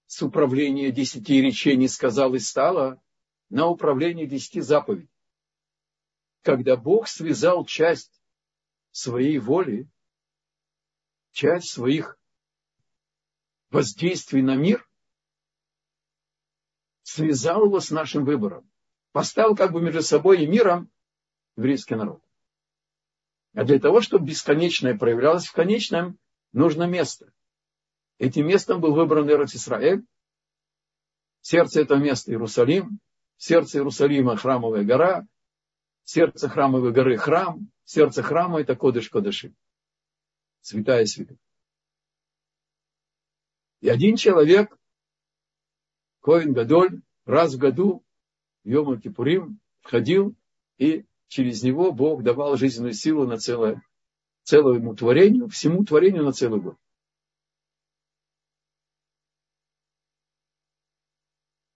с 0.06 0.20
управления 0.20 0.90
десяти 0.90 1.40
речений, 1.40 1.86
сказал 1.86 2.34
и 2.34 2.40
стало, 2.40 3.00
на 3.50 3.68
управление 3.68 4.26
десяти 4.26 4.60
заповедей. 4.60 5.08
Когда 6.42 6.76
Бог 6.76 7.06
связал 7.06 7.64
часть 7.66 8.20
своей 8.90 9.38
воли, 9.38 9.88
часть 11.36 11.68
своих 11.68 12.18
воздействий 13.68 14.40
на 14.40 14.56
мир, 14.56 14.88
связал 17.02 17.66
его 17.66 17.78
с 17.78 17.90
нашим 17.90 18.24
выбором. 18.24 18.68
Поставил 19.12 19.54
как 19.54 19.72
бы 19.72 19.82
между 19.82 20.00
собой 20.00 20.42
и 20.42 20.46
миром 20.46 20.90
еврейский 21.56 21.94
народ. 21.94 22.22
А 23.52 23.64
для 23.64 23.78
того, 23.78 24.00
чтобы 24.00 24.26
бесконечное 24.26 24.96
проявлялось 24.96 25.46
в 25.46 25.52
конечном, 25.52 26.18
нужно 26.52 26.84
место. 26.84 27.30
Этим 28.16 28.46
местом 28.46 28.80
был 28.80 28.94
выбран 28.94 29.28
Эрот 29.30 29.50
Исраэль. 29.50 30.06
Сердце 31.42 31.82
этого 31.82 31.98
места 31.98 32.30
Иерусалим. 32.30 32.98
Сердце 33.36 33.76
Иерусалима 33.76 34.36
храмовая 34.36 34.84
гора. 34.84 35.26
Сердце 36.04 36.48
храмовой 36.48 36.92
горы 36.92 37.18
храм. 37.18 37.70
Сердце 37.84 38.22
храма 38.22 38.62
это 38.62 38.74
Кодыш 38.74 39.10
Кодыши. 39.10 39.54
Святая 40.66 41.06
святых. 41.06 41.38
И 43.82 43.88
один 43.88 44.16
человек, 44.16 44.76
Коин 46.22 46.54
Гадоль, 46.54 47.02
раз 47.24 47.54
в 47.54 47.58
году, 47.58 48.04
Йома 48.64 49.00
Кипурим, 49.00 49.60
входил, 49.82 50.34
и 50.76 51.06
через 51.28 51.62
него 51.62 51.92
Бог 51.92 52.24
давал 52.24 52.56
жизненную 52.56 52.94
силу 52.94 53.28
на 53.28 53.38
целое, 53.38 53.80
целому 54.42 54.96
творению, 54.96 55.48
всему 55.48 55.84
творению 55.84 56.24
на 56.24 56.32
целый 56.32 56.60
год. 56.60 56.76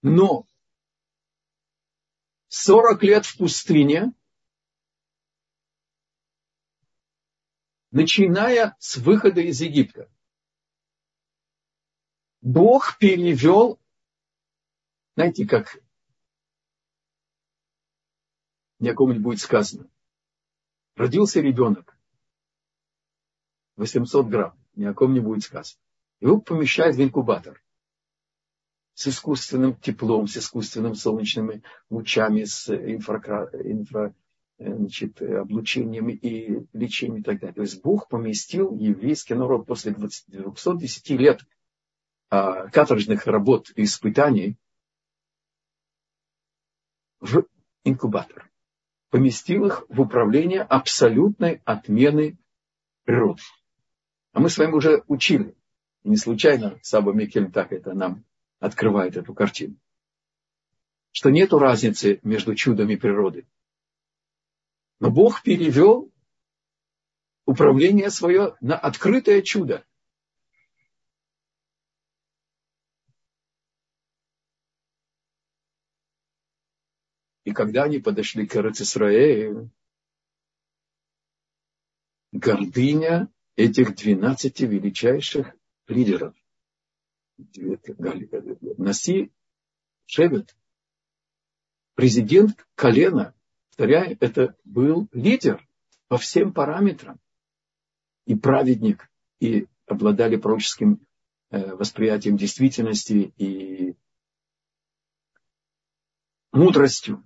Но 0.02 0.48
40 2.48 3.04
лет 3.04 3.24
в 3.24 3.38
пустыне 3.38 4.12
начиная 7.90 8.76
с 8.78 8.96
выхода 8.96 9.40
из 9.40 9.60
Египта. 9.60 10.10
Бог 12.40 12.96
перевел, 12.98 13.78
знаете, 15.14 15.46
как 15.46 15.82
ни 18.78 18.88
о 18.88 18.94
ком-нибудь 18.94 19.22
будет 19.22 19.40
сказано. 19.40 19.90
Родился 20.96 21.40
ребенок, 21.40 21.98
800 23.76 24.26
грамм, 24.26 24.58
ни 24.74 24.84
о 24.84 24.94
ком 24.94 25.12
не 25.12 25.20
будет 25.20 25.44
сказано. 25.44 25.80
Его 26.20 26.40
помещают 26.40 26.96
в 26.96 27.02
инкубатор 27.02 27.62
с 28.94 29.08
искусственным 29.08 29.74
теплом, 29.76 30.26
с 30.26 30.36
искусственными 30.36 30.94
солнечными 30.94 31.62
лучами, 31.88 32.44
с 32.44 32.68
инфра, 32.68 34.14
значит, 34.60 35.22
облучением 35.22 36.10
и 36.10 36.66
лечением 36.72 37.20
и 37.20 37.22
так 37.22 37.40
далее. 37.40 37.54
То 37.54 37.62
есть 37.62 37.82
Бог 37.82 38.08
поместил 38.08 38.76
еврейский 38.76 39.34
народ 39.34 39.66
после 39.66 39.92
20, 39.92 40.26
210 40.28 41.10
лет 41.10 41.40
а, 42.28 42.68
каторжных 42.68 43.26
работ 43.26 43.72
и 43.74 43.84
испытаний 43.84 44.56
в 47.20 47.44
инкубатор. 47.84 48.50
Поместил 49.08 49.66
их 49.66 49.84
в 49.88 50.00
управление 50.00 50.62
абсолютной 50.62 51.62
отмены 51.64 52.38
природы. 53.04 53.42
А 54.32 54.40
мы 54.40 54.50
с 54.50 54.58
вами 54.58 54.72
уже 54.72 55.02
учили. 55.08 55.56
Не 56.04 56.16
случайно 56.16 56.78
Саба 56.82 57.12
Микель 57.12 57.50
так 57.50 57.72
это 57.72 57.94
нам 57.94 58.24
открывает 58.58 59.16
эту 59.16 59.34
картину. 59.34 59.76
Что 61.12 61.30
нету 61.30 61.58
разницы 61.58 62.20
между 62.22 62.54
чудами 62.54 62.94
природы. 62.94 63.46
Но 65.00 65.10
Бог 65.10 65.42
перевел 65.42 66.12
управление 67.46 68.10
свое 68.10 68.56
на 68.60 68.78
открытое 68.78 69.40
чудо. 69.42 69.84
И 77.44 77.52
когда 77.52 77.84
они 77.84 77.98
подошли 77.98 78.46
к 78.46 78.54
Эрцисраэлю, 78.54 79.70
гордыня 82.32 83.32
этих 83.56 83.96
двенадцати 83.96 84.64
величайших 84.64 85.56
лидеров. 85.88 86.36
Наси 88.76 89.32
Шевет, 90.04 90.54
президент 91.94 92.66
колена, 92.74 93.34
повторяю, 93.80 94.18
это 94.20 94.54
был 94.64 95.08
лидер 95.10 95.66
по 96.08 96.18
всем 96.18 96.52
параметрам. 96.52 97.18
И 98.26 98.34
праведник, 98.34 99.10
и 99.38 99.68
обладали 99.86 100.36
пророческим 100.36 101.00
э, 101.48 101.74
восприятием 101.74 102.36
действительности 102.36 103.32
и 103.38 103.96
мудростью. 106.52 107.24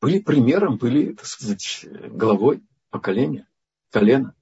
Были 0.00 0.20
примером, 0.20 0.76
были, 0.76 1.12
так 1.12 1.26
сказать, 1.26 1.84
главой 2.12 2.62
поколения, 2.90 3.48
колена. 3.90 4.36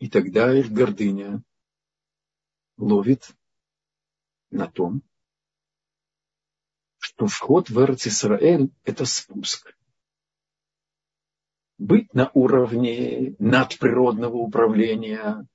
И 0.00 0.10
тогда 0.10 0.54
их 0.54 0.70
гордыня 0.70 1.42
ловит 2.76 3.30
на 4.50 4.70
том, 4.70 5.02
что 6.98 7.26
вход 7.26 7.70
в 7.70 7.80
Эрцисраэль– 7.80 8.70
это 8.84 9.04
спуск. 9.04 9.76
Быть 11.78 12.12
на 12.14 12.30
уровне 12.32 13.36
надприродного 13.38 14.36
управления, 14.36 15.46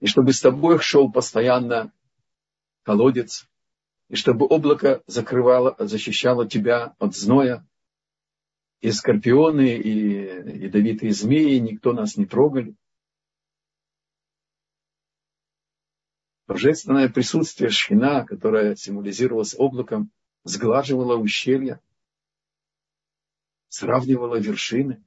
и 0.00 0.06
чтобы 0.06 0.32
с 0.32 0.40
тобой 0.40 0.78
шел 0.78 1.10
постоянно 1.10 1.92
колодец, 2.84 3.48
и 4.08 4.14
чтобы 4.14 4.46
облако 4.46 5.02
закрывало, 5.06 5.74
защищало 5.78 6.48
тебя 6.48 6.94
от 6.98 7.14
зноя, 7.14 7.66
и 8.80 8.92
скорпионы, 8.92 9.76
и 9.76 10.60
ядовитые 10.64 11.12
змеи, 11.12 11.58
никто 11.58 11.92
нас 11.92 12.16
не 12.16 12.26
трогали. 12.26 12.76
Божественное 16.48 17.10
присутствие 17.10 17.68
шхина, 17.68 18.24
которое 18.24 18.74
символизировалось 18.74 19.54
облаком, 19.58 20.10
сглаживало 20.44 21.14
ущелья, 21.14 21.78
сравнивало 23.68 24.36
вершины. 24.36 25.04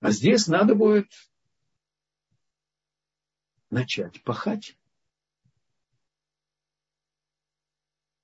А 0.00 0.10
здесь 0.10 0.46
надо 0.46 0.74
будет 0.74 1.12
начать 3.68 4.22
пахать 4.24 4.78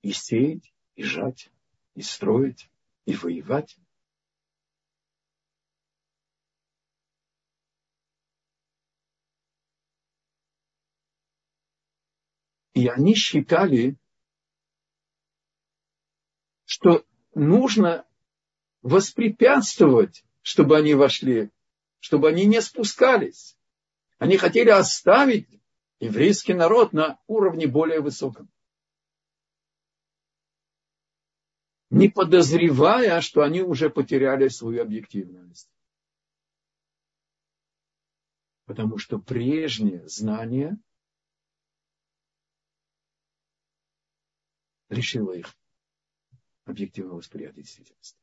и 0.00 0.12
сеять 0.12 0.72
и 0.94 1.02
жать, 1.02 1.50
и 1.94 2.00
строить, 2.00 2.70
и 3.04 3.14
воевать. 3.14 3.76
И 12.78 12.86
они 12.86 13.16
считали, 13.16 13.96
что 16.64 17.04
нужно 17.34 18.06
воспрепятствовать, 18.82 20.24
чтобы 20.42 20.76
они 20.76 20.94
вошли, 20.94 21.50
чтобы 21.98 22.28
они 22.28 22.46
не 22.46 22.62
спускались. 22.62 23.58
Они 24.18 24.36
хотели 24.36 24.70
оставить 24.70 25.48
еврейский 25.98 26.54
народ 26.54 26.92
на 26.92 27.18
уровне 27.26 27.66
более 27.66 28.00
высоком. 28.00 28.48
не 31.90 32.08
подозревая, 32.08 33.20
что 33.22 33.40
они 33.40 33.62
уже 33.62 33.90
потеряли 33.90 34.46
свою 34.48 34.82
объективность. 34.82 35.68
Потому 38.66 38.98
что 38.98 39.18
прежнее 39.18 40.06
знание 40.06 40.78
лишило 44.88 45.32
их 45.32 45.56
объективного 46.64 47.16
восприятия 47.16 47.62
действительности. 47.62 48.18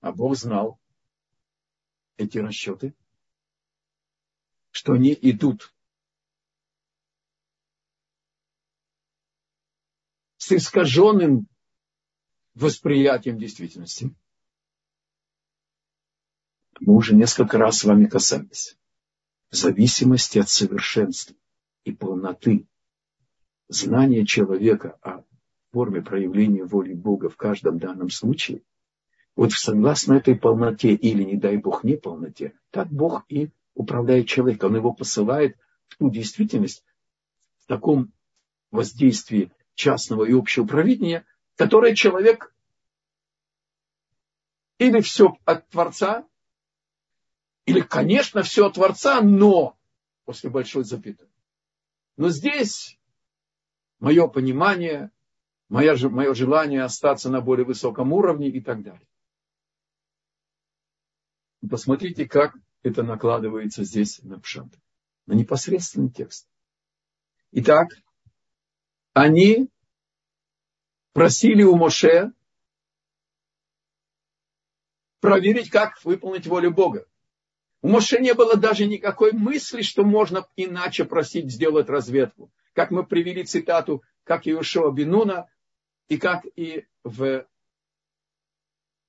А 0.00 0.12
Бог 0.12 0.36
знал 0.36 0.80
эти 2.16 2.38
расчеты, 2.38 2.94
что 4.70 4.92
они 4.92 5.16
идут 5.20 5.74
с 10.36 10.52
искаженным 10.52 11.48
восприятием 12.54 13.38
действительности. 13.38 14.14
Мы 16.80 16.94
уже 16.94 17.14
несколько 17.14 17.58
раз 17.58 17.78
с 17.78 17.84
вами 17.84 18.06
касались 18.06 18.78
зависимости 19.50 20.38
от 20.38 20.48
совершенства 20.48 21.36
и 21.84 21.92
полноты 21.92 22.66
знания 23.68 24.24
человека 24.24 24.98
о 25.02 25.22
форме 25.72 26.02
проявления 26.02 26.64
воли 26.64 26.94
Бога 26.94 27.28
в 27.28 27.36
каждом 27.36 27.78
данном 27.78 28.10
случае, 28.10 28.62
вот 29.36 29.52
согласно 29.52 30.14
этой 30.14 30.34
полноте 30.34 30.94
или, 30.94 31.22
не 31.22 31.36
дай 31.36 31.56
Бог, 31.58 31.84
не 31.84 31.96
полноте, 31.96 32.54
так 32.70 32.88
Бог 32.88 33.24
и 33.28 33.50
управляет 33.74 34.26
человеком. 34.26 34.70
Он 34.70 34.76
его 34.78 34.92
посылает 34.92 35.56
в 35.86 35.96
ту 35.96 36.10
действительность, 36.10 36.84
в 37.58 37.66
таком 37.66 38.12
воздействии 38.70 39.52
частного 39.74 40.24
и 40.24 40.32
общего 40.32 40.66
правления, 40.66 41.24
которое 41.54 41.94
человек 41.94 42.52
или 44.78 45.00
все 45.00 45.36
от 45.44 45.68
Творца, 45.68 46.26
или, 47.66 47.80
конечно, 47.80 48.42
все 48.42 48.66
от 48.66 48.74
Творца, 48.74 49.20
но 49.20 49.76
после 50.24 50.50
большой 50.50 50.84
запятой. 50.84 51.28
Но 52.18 52.30
здесь 52.30 52.98
мое 54.00 54.26
понимание, 54.26 55.12
мое, 55.68 55.96
мое 56.08 56.34
желание 56.34 56.82
остаться 56.82 57.30
на 57.30 57.40
более 57.40 57.64
высоком 57.64 58.12
уровне 58.12 58.48
и 58.48 58.60
так 58.60 58.82
далее. 58.82 59.08
Посмотрите, 61.70 62.28
как 62.28 62.56
это 62.82 63.04
накладывается 63.04 63.84
здесь 63.84 64.20
на 64.24 64.40
пшат, 64.40 64.66
на 65.26 65.34
непосредственный 65.34 66.10
текст. 66.10 66.48
Итак, 67.52 67.86
они 69.12 69.70
просили 71.12 71.62
у 71.62 71.76
Моше 71.76 72.32
проверить, 75.20 75.70
как 75.70 76.04
выполнить 76.04 76.48
волю 76.48 76.72
Бога. 76.72 77.06
У 77.80 77.88
Моше 77.88 78.18
не 78.20 78.34
было 78.34 78.56
даже 78.56 78.86
никакой 78.86 79.32
мысли, 79.32 79.82
что 79.82 80.04
можно 80.04 80.48
иначе 80.56 81.04
просить 81.04 81.50
сделать 81.50 81.88
разведку. 81.88 82.50
Как 82.72 82.90
мы 82.90 83.06
привели 83.06 83.44
цитату, 83.44 84.02
как 84.24 84.46
и 84.46 84.62
Шоа 84.62 84.90
Бинуна, 84.90 85.48
и 86.08 86.18
как 86.18 86.44
и 86.56 86.86
в, 87.04 87.46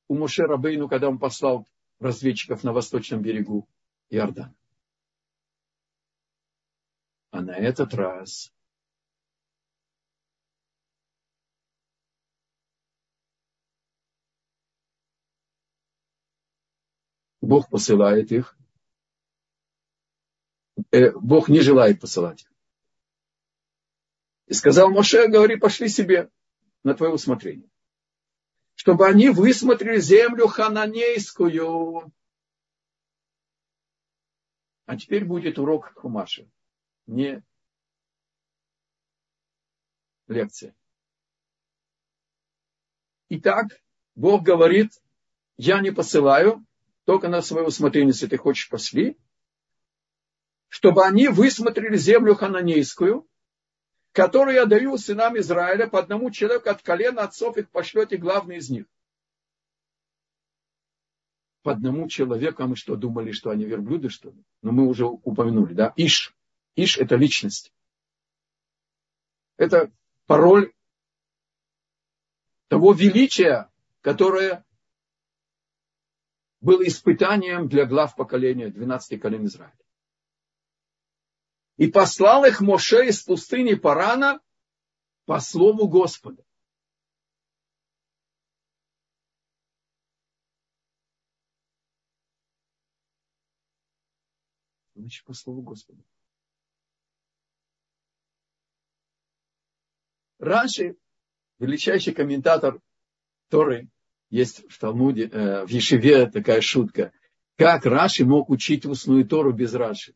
у 0.08 0.16
Моше 0.16 0.44
Рабейну, 0.44 0.88
когда 0.88 1.10
он 1.10 1.18
послал 1.18 1.68
разведчиков 2.00 2.64
на 2.64 2.74
восточном 2.74 3.22
берегу 3.22 3.68
Иордана. 4.10 4.54
А 7.32 7.42
на 7.42 7.56
этот 7.56 7.94
раз 7.94 8.52
Бог 17.50 17.68
посылает 17.68 18.32
их. 18.32 18.56
Э, 20.92 21.10
Бог 21.14 21.50
не 21.50 21.62
желает 21.62 22.00
посылать 22.00 22.44
их. 22.44 22.54
И 24.46 24.54
сказал 24.54 24.92
Моше, 24.92 25.28
говори, 25.28 25.56
пошли 25.56 25.90
себе 25.90 26.30
на 26.84 26.94
твое 26.94 27.12
усмотрение. 27.12 27.68
Чтобы 28.76 29.08
они 29.08 29.30
высмотрели 29.30 30.00
землю 30.00 30.46
хананейскую. 30.46 32.14
А 34.86 34.96
теперь 34.96 35.26
будет 35.26 35.58
урок 35.58 35.92
Хумаши 35.96 36.48
не 37.08 37.44
лекция. 40.28 40.76
Итак, 43.30 43.82
Бог 44.14 44.44
говорит, 44.44 44.92
я 45.58 45.82
не 45.82 45.90
посылаю, 45.90 46.64
только 47.10 47.28
на 47.28 47.42
свое 47.42 47.66
усмотрение, 47.66 48.10
если 48.10 48.28
ты 48.28 48.38
хочешь, 48.38 48.70
пошли, 48.70 49.18
чтобы 50.68 51.04
они 51.04 51.28
высмотрели 51.28 51.98
землю 51.98 52.36
хананейскую, 52.36 53.28
которую 54.12 54.54
я 54.54 54.68
даю 54.68 54.96
сынам 55.00 55.36
Израиля 55.40 55.88
по 55.88 55.98
одному 55.98 56.30
человеку 56.30 56.70
от 56.70 56.84
колена 56.84 57.24
отцов 57.24 57.58
их 57.58 57.72
пошлете 57.72 58.18
главный 58.18 58.58
из 58.58 58.70
них. 58.70 58.86
По 61.64 61.72
одному 61.72 62.08
человеку, 62.10 62.62
а 62.62 62.68
мы 62.68 62.76
что, 62.76 62.96
думали, 62.96 63.32
что 63.32 63.50
они 63.50 63.66
верблюды, 63.66 64.10
что 64.10 64.30
ли? 64.30 64.44
Но 64.62 64.72
мы 64.72 64.86
уже 64.86 65.08
упомянули, 65.08 65.74
да? 65.74 65.94
Иш. 65.96 66.36
Иш– 66.76 66.96
это 67.00 67.16
личность. 67.16 67.74
Это 69.58 69.92
пароль 70.28 70.74
того 72.68 72.94
величия, 72.94 73.68
которое 74.02 74.64
было 76.62 76.86
испытанием 76.86 77.68
для 77.68 77.86
глав 77.86 78.16
поколения 78.16 78.70
12 78.70 79.20
колен 79.22 79.46
Израиля. 79.46 79.78
И 81.78 81.88
послал 81.88 82.46
их 82.46 82.60
Моше 82.60 83.08
из 83.08 83.24
пустыни 83.24 83.76
Парана 83.76 84.42
по 85.26 85.40
слову 85.40 85.88
Господа. 85.88 86.44
Значит, 94.96 95.24
по 95.24 95.34
слову 95.34 95.62
Господа. 95.62 96.04
Раньше 100.40 100.98
величайший 101.60 102.14
комментатор 102.14 102.82
Торы, 103.48 103.90
есть 104.30 104.70
в 104.70 104.78
Талмуде, 104.80 105.28
э, 105.28 105.66
в 105.66 105.70
Ешеве 105.70 106.30
такая 106.30 106.62
шутка. 106.62 107.12
Как 107.58 107.86
Раши 107.86 108.26
мог 108.26 108.50
учить 108.50 108.86
устную 108.86 109.28
Тору 109.28 109.52
без 109.52 109.74
Раши? 109.74 110.14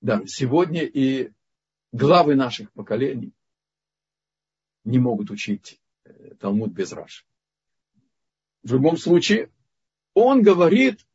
Да, 0.00 0.22
сегодня 0.26 0.82
и 0.84 1.30
главы 1.92 2.34
наших 2.34 2.72
поколений 2.72 3.32
не 4.84 4.98
могут 4.98 5.30
учить 5.30 5.80
э, 6.04 6.34
Талмуд 6.40 6.72
без 6.72 6.92
Раши. 6.92 7.24
В 8.62 8.72
любом 8.72 8.96
случае, 8.96 9.50
он 10.14 10.42
говорит, 10.42 11.06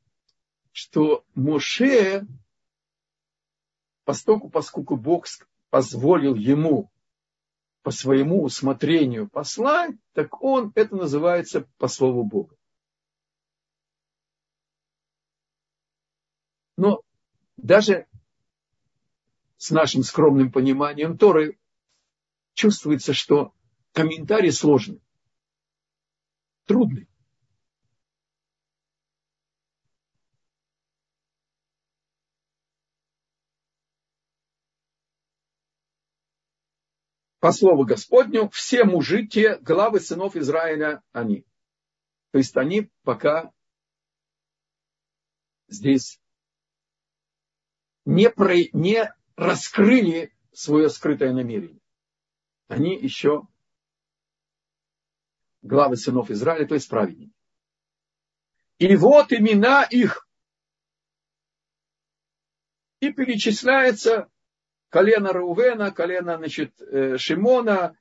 что 0.71 1.25
Моше, 1.33 2.25
поскольку, 4.05 4.49
поскольку 4.49 4.97
Бог 4.97 5.25
позволил 5.69 6.35
ему 6.35 6.91
по 7.81 7.91
своему 7.91 8.43
усмотрению 8.43 9.29
послать, 9.29 9.95
так 10.13 10.41
он, 10.41 10.71
это 10.75 10.95
называется 10.95 11.67
по 11.77 11.87
слову 11.87 12.23
Бога. 12.23 12.55
Но 16.77 17.01
даже 17.57 18.07
с 19.57 19.71
нашим 19.71 20.03
скромным 20.03 20.51
пониманием 20.51 21.17
Торы 21.17 21.59
чувствуется, 22.53 23.13
что 23.13 23.53
комментарий 23.91 24.51
сложный, 24.51 25.01
трудный. 26.65 27.08
По 37.39 37.51
слову 37.51 37.85
Господню, 37.85 38.49
все 38.49 38.83
мужи, 38.83 39.25
те 39.25 39.57
главы 39.57 39.99
сынов 39.99 40.35
Израиля, 40.35 41.01
они. 41.11 41.45
То 42.31 42.37
есть 42.37 42.55
они 42.57 42.89
пока 43.03 43.51
здесь 45.67 46.19
не, 48.05 48.29
про, 48.29 48.55
не 48.73 49.13
раскрыли 49.35 50.35
свое 50.51 50.89
скрытое 50.89 51.33
намерение. 51.33 51.79
Они 52.67 52.95
еще 52.95 53.47
главы 55.61 55.95
сынов 55.95 56.29
Израиля, 56.29 56.67
то 56.67 56.75
есть 56.75 56.89
праведники. 56.89 57.33
И 58.79 58.95
вот 58.95 59.31
имена 59.31 59.83
их. 59.83 60.27
И 62.99 63.13
перечисляется 63.13 64.29
колено 64.89 65.31
Рувена, 65.33 65.91
колено, 65.91 66.37
значит, 66.37 66.79
э, 66.81 67.17
Шимона, 67.17 67.97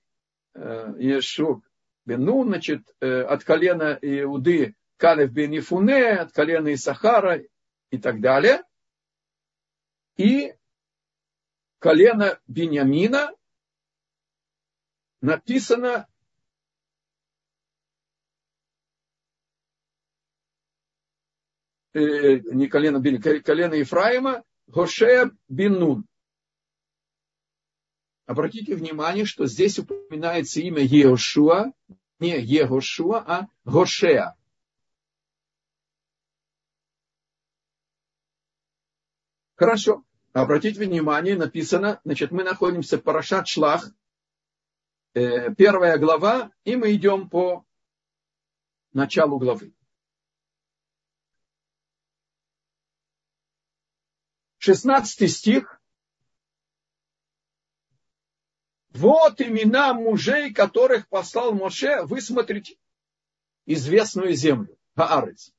э, 0.55 0.94
Ешук 0.98 1.64
Бену, 2.05 2.44
значит, 2.44 2.83
э, 3.01 3.22
от 3.22 3.44
колена 3.44 3.98
Иуды 4.01 4.74
Калев 4.96 5.31
бен 5.31 5.57
Ифуне, 5.57 6.12
от 6.12 6.33
колена 6.33 6.72
Исахара 6.74 7.42
и 7.90 7.98
так 7.98 8.20
далее. 8.20 8.62
И 10.16 10.55
колено 11.79 12.40
Беньямина 12.48 13.33
написано 15.20 16.09
не 21.94 22.66
колено 22.68 22.98
Беньямина, 22.98 23.40
колено 23.42 23.74
Ефраима, 23.74 24.42
Гошея 24.66 25.31
Бин 25.48 26.05
Обратите 28.28 28.76
внимание, 28.76 29.24
что 29.24 29.46
здесь 29.46 29.78
упоминается 29.78 30.60
имя 30.60 30.82
Еошуа, 30.82 31.72
не 32.18 32.38
Егошуа, 32.38 33.24
а 33.26 33.48
Гошеа. 33.64 34.36
Хорошо. 39.54 40.04
Обратите 40.34 40.78
внимание, 40.78 41.36
написано, 41.36 42.02
значит, 42.04 42.30
мы 42.30 42.44
находимся 42.44 42.98
в 42.98 43.02
Парашат 43.02 43.48
Шлах, 43.48 43.90
э, 45.14 45.54
первая 45.54 45.96
глава, 45.96 46.52
и 46.64 46.76
мы 46.76 46.94
идем 46.94 47.30
по 47.30 47.64
началу 48.92 49.38
главы. 49.38 49.72
Шестнадцатый 54.58 55.28
стих 55.28 55.77
Вот 58.98 59.40
имена 59.40 59.94
мужей, 59.94 60.52
которых 60.52 61.06
послал 61.06 61.52
Моше 61.52 62.02
высмотреть 62.02 62.76
известную 63.64 64.32
землю. 64.32 64.76
Хаарец. 64.96 65.54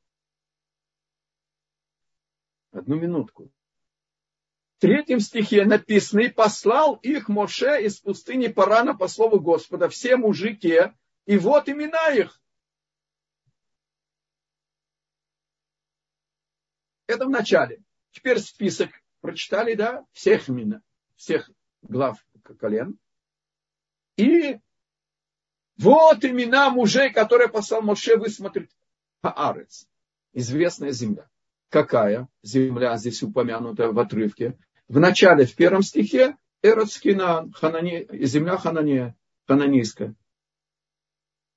Одну 2.73 2.97
минутку. 2.97 3.49
В 4.75 4.81
третьем 4.81 5.21
стихе 5.21 5.63
написано, 5.63 6.19
и 6.19 6.29
послал 6.29 6.95
их 6.95 7.29
Моше 7.29 7.81
из 7.81 8.01
пустыни 8.01 8.47
Парана 8.47 8.93
по 8.93 9.07
слову 9.07 9.39
Господа, 9.39 9.87
все 9.87 10.17
мужики, 10.17 10.77
и 11.25 11.37
вот 11.37 11.69
имена 11.69 12.09
их. 12.09 12.41
Это 17.07 17.25
в 17.25 17.29
начале. 17.29 17.81
Теперь 18.11 18.39
список 18.39 18.89
прочитали, 19.21 19.75
да, 19.75 20.05
всех 20.11 20.49
имена, 20.49 20.81
всех 21.15 21.49
глав 21.81 22.17
колен. 22.59 22.99
И 24.19 24.59
вот 25.77 26.25
имена 26.25 26.69
мужей, 26.69 27.09
которые 27.09 27.47
послал 27.47 27.81
Моше 27.81 28.17
высмотреть 28.17 28.69
Хаарец. 29.23 29.87
Известная 30.33 30.91
земля. 30.91 31.29
какая 31.69 32.27
земля 32.43 32.97
здесь 32.97 33.23
упомянута 33.23 33.93
в 33.93 33.97
отрывке? 33.97 34.59
В 34.89 34.99
начале, 34.99 35.45
в 35.45 35.55
первом 35.55 35.83
стихе, 35.83 36.35
Эроцкина, 36.61 37.49
Ханани, 37.53 38.07
земля 38.25 38.57
Ханания, 38.57 39.15
хананийская. 39.47 40.15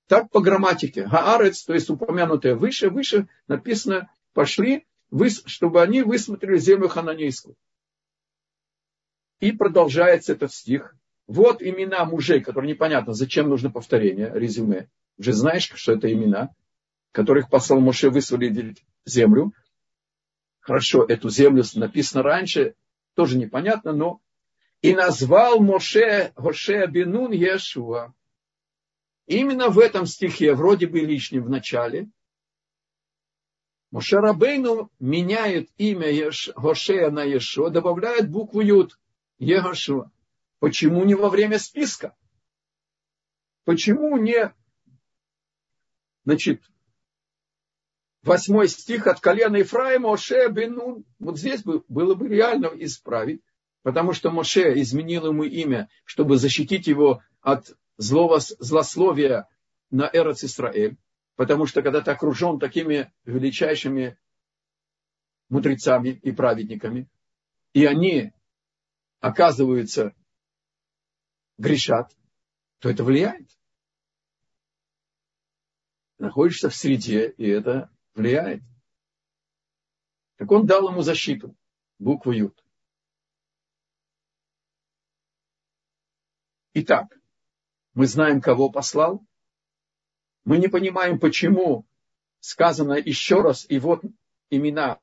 Так 0.07 0.31
по 0.31 0.41
грамматике. 0.41 1.09
Гаарец, 1.09 1.65
то 1.65 1.75
есть 1.75 1.91
упомянутое 1.91 2.55
выше, 2.55 2.91
выше 2.91 3.29
написано, 3.49 4.09
пошли, 4.35 4.87
чтобы 5.47 5.83
они 5.83 6.03
высмотрели 6.03 6.59
землю 6.59 6.89
хананейскую. 6.89 7.57
И 9.41 9.51
продолжается 9.51 10.33
этот 10.33 10.53
стих. 10.55 10.95
Вот 11.33 11.63
имена 11.63 12.05
мужей, 12.05 12.43
которые 12.43 12.75
непонятно, 12.75 13.15
зачем 13.15 13.49
нужно 13.49 13.71
повторение, 13.71 14.31
резюме. 14.35 14.91
Уже 15.17 15.33
знаешь, 15.33 15.73
что 15.75 15.93
это 15.93 16.13
имена, 16.13 16.51
которых 17.11 17.49
послал 17.49 17.81
Моше 17.81 18.11
высвободить 18.11 18.85
землю. 19.07 19.55
Хорошо, 20.61 21.07
эту 21.07 21.31
землю 21.31 21.65
написано 21.75 22.23
раньше, 22.23 22.75
тоже 23.15 23.39
непонятно, 23.39 23.95
но 23.95 24.21
и 24.83 24.95
назвал 24.95 25.59
Моше 25.61 26.33
Гоше 26.37 26.87
Бенун 26.87 27.33
Иешуа. 27.33 28.13
Именно 29.27 29.71
в 29.71 29.79
этом 29.79 30.05
стихе, 30.05 30.53
вроде 30.53 30.87
бы 30.87 31.01
лишнем 31.01 31.45
в 31.45 31.49
начале, 31.49 32.11
Моше 33.91 34.19
Рабейну 34.19 34.91
меняет 35.01 35.71
имя 35.79 36.31
Гошея 36.57 37.11
на 37.11 37.23
Ешуа, 37.23 37.71
добавляет 37.71 38.31
букву 38.31 38.61
Юд, 38.61 38.99
Егошуа. 39.39 40.12
Почему 40.63 41.05
не 41.05 41.17
во 41.17 41.29
время 41.29 41.59
списка? 41.59 42.15
Почему 43.65 44.17
не, 44.17 44.55
значит, 46.25 46.63
восьмой 48.23 48.69
стих 48.69 49.09
от 49.09 49.19
колена 49.19 49.57
Ефраима 49.57 50.13
Оше 50.13 50.49
Бенун. 50.51 51.05
Вот 51.19 51.37
здесь 51.37 51.65
бы, 51.65 51.83
было 51.89 52.15
бы 52.15 52.29
реально 52.29 52.71
исправить, 52.77 53.43
потому 53.83 54.13
что 54.13 54.31
Моше 54.31 54.81
изменил 54.81 55.27
ему 55.27 55.43
имя, 55.43 55.89
чтобы 56.05 56.37
защитить 56.37 56.87
его 56.87 57.25
от 57.41 57.77
злого, 57.97 58.39
злословия 58.39 59.49
на 59.91 60.09
Эрец 60.13 60.45
Исраэль. 60.45 60.97
Потому 61.35 61.67
что 61.67 61.83
когда 61.83 62.03
ты 62.03 62.13
окружен 62.13 62.61
такими 62.61 63.13
величайшими 63.25 64.17
мудрецами 65.49 66.11
и 66.11 66.31
праведниками, 66.31 67.09
и 67.73 67.85
они, 67.85 68.31
оказываются, 69.19 70.15
грешат, 71.59 72.17
то 72.79 72.91
это 72.91 73.05
влияет. 73.05 73.49
Находишься 76.19 76.69
в 76.69 76.75
среде, 76.75 77.31
и 77.31 77.49
это 77.49 77.91
влияет. 78.15 78.63
Так 80.37 80.51
он 80.51 80.67
дал 80.67 80.89
ему 80.89 81.03
защиту, 81.03 81.57
букву 81.99 82.33
Ют. 82.33 82.65
Итак, 86.75 87.19
мы 87.95 88.07
знаем, 88.07 88.41
кого 88.41 88.71
послал. 88.71 89.25
Мы 90.45 90.59
не 90.59 90.69
понимаем, 90.69 91.21
почему 91.21 91.87
сказано 92.41 92.95
еще 92.95 93.43
раз, 93.43 93.67
и 93.69 93.79
вот 93.79 94.03
имена 94.51 95.01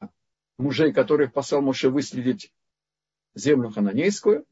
мужей, 0.57 0.91
которых 0.91 1.31
послал 1.31 1.61
Моше 1.61 1.89
выследить 1.89 2.53
землю 3.35 3.69
хананейскую. 3.69 4.45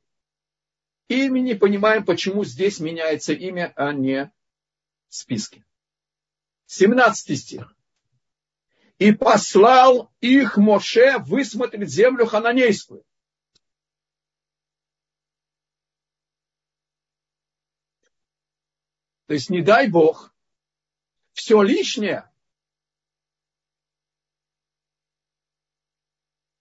И 1.07 1.29
мы 1.29 1.39
не 1.39 1.55
понимаем, 1.55 2.05
почему 2.05 2.43
здесь 2.43 2.79
меняется 2.79 3.33
имя, 3.33 3.71
а 3.75 3.93
не 3.93 4.31
в 5.07 5.15
списке. 5.15 5.65
17 6.65 7.39
стих. 7.39 7.75
И 8.97 9.13
послал 9.13 10.11
их 10.19 10.57
Моше 10.57 11.19
высмотреть 11.19 11.89
землю 11.89 12.25
хананейскую. 12.25 13.05
То 19.27 19.33
есть, 19.33 19.49
не 19.49 19.61
дай 19.61 19.89
Бог, 19.89 20.33
все 21.33 21.61
лишнее, 21.61 22.29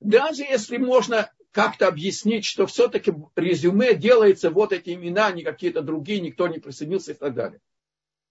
даже 0.01 0.43
если 0.43 0.77
можно 0.77 1.33
как-то 1.57 1.89
объяснить, 1.89 2.45
что 2.45 2.67
все-таки 2.67 3.15
резюме 3.35 3.95
делается 3.95 4.51
вот 4.51 4.75
эти 4.75 4.93
имена, 4.93 5.33
не 5.33 5.43
какие-то 5.43 5.81
другие, 5.81 6.21
никто 6.21 6.49
не 6.49 6.59
присоединился 6.59 7.13
и 7.13 7.15
так 7.15 7.33
далее. 7.33 7.63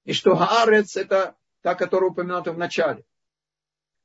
И 0.03 0.13
что 0.13 0.35
Гаарец 0.35 0.95
это 0.95 1.35
та, 1.63 1.73
которая 1.73 2.11
упомянута 2.11 2.53
в 2.53 2.59
начале. 2.59 3.03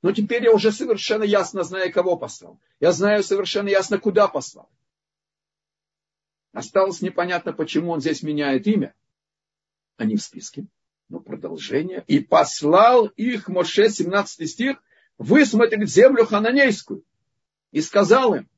Но 0.01 0.13
теперь 0.13 0.45
я 0.45 0.55
уже 0.55 0.73
совершенно 0.73 1.25
ясно 1.25 1.65
знаю, 1.65 1.93
кого 1.93 2.17
послал. 2.17 2.59
Я 2.81 2.93
знаю 2.93 3.23
совершенно 3.23 3.69
ясно, 3.69 3.99
куда 3.99 4.27
послал. 4.27 4.71
Осталось 6.55 7.03
непонятно, 7.03 7.53
почему 7.53 7.91
он 7.91 8.01
здесь 8.01 8.23
меняет 8.23 8.67
имя, 8.67 8.95
а 9.99 10.07
не 10.07 10.17
в 10.17 10.23
списке. 10.23 10.65
Ну, 11.11 11.21
продолжение. 11.21 12.05
И 12.07 12.21
послал 12.21 13.05
их, 13.05 13.49
Моше, 13.49 13.91
17 13.91 14.49
стих, 14.49 14.83
высмотреть 15.19 15.91
землю 15.91 16.25
хананейскую. 16.25 17.05
И 17.71 17.83
сказал 17.83 18.35
им, 18.35 18.50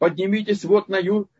поднимитесь 0.00 0.64
вот 0.64 0.88
на 0.88 0.98
юг 0.98 1.30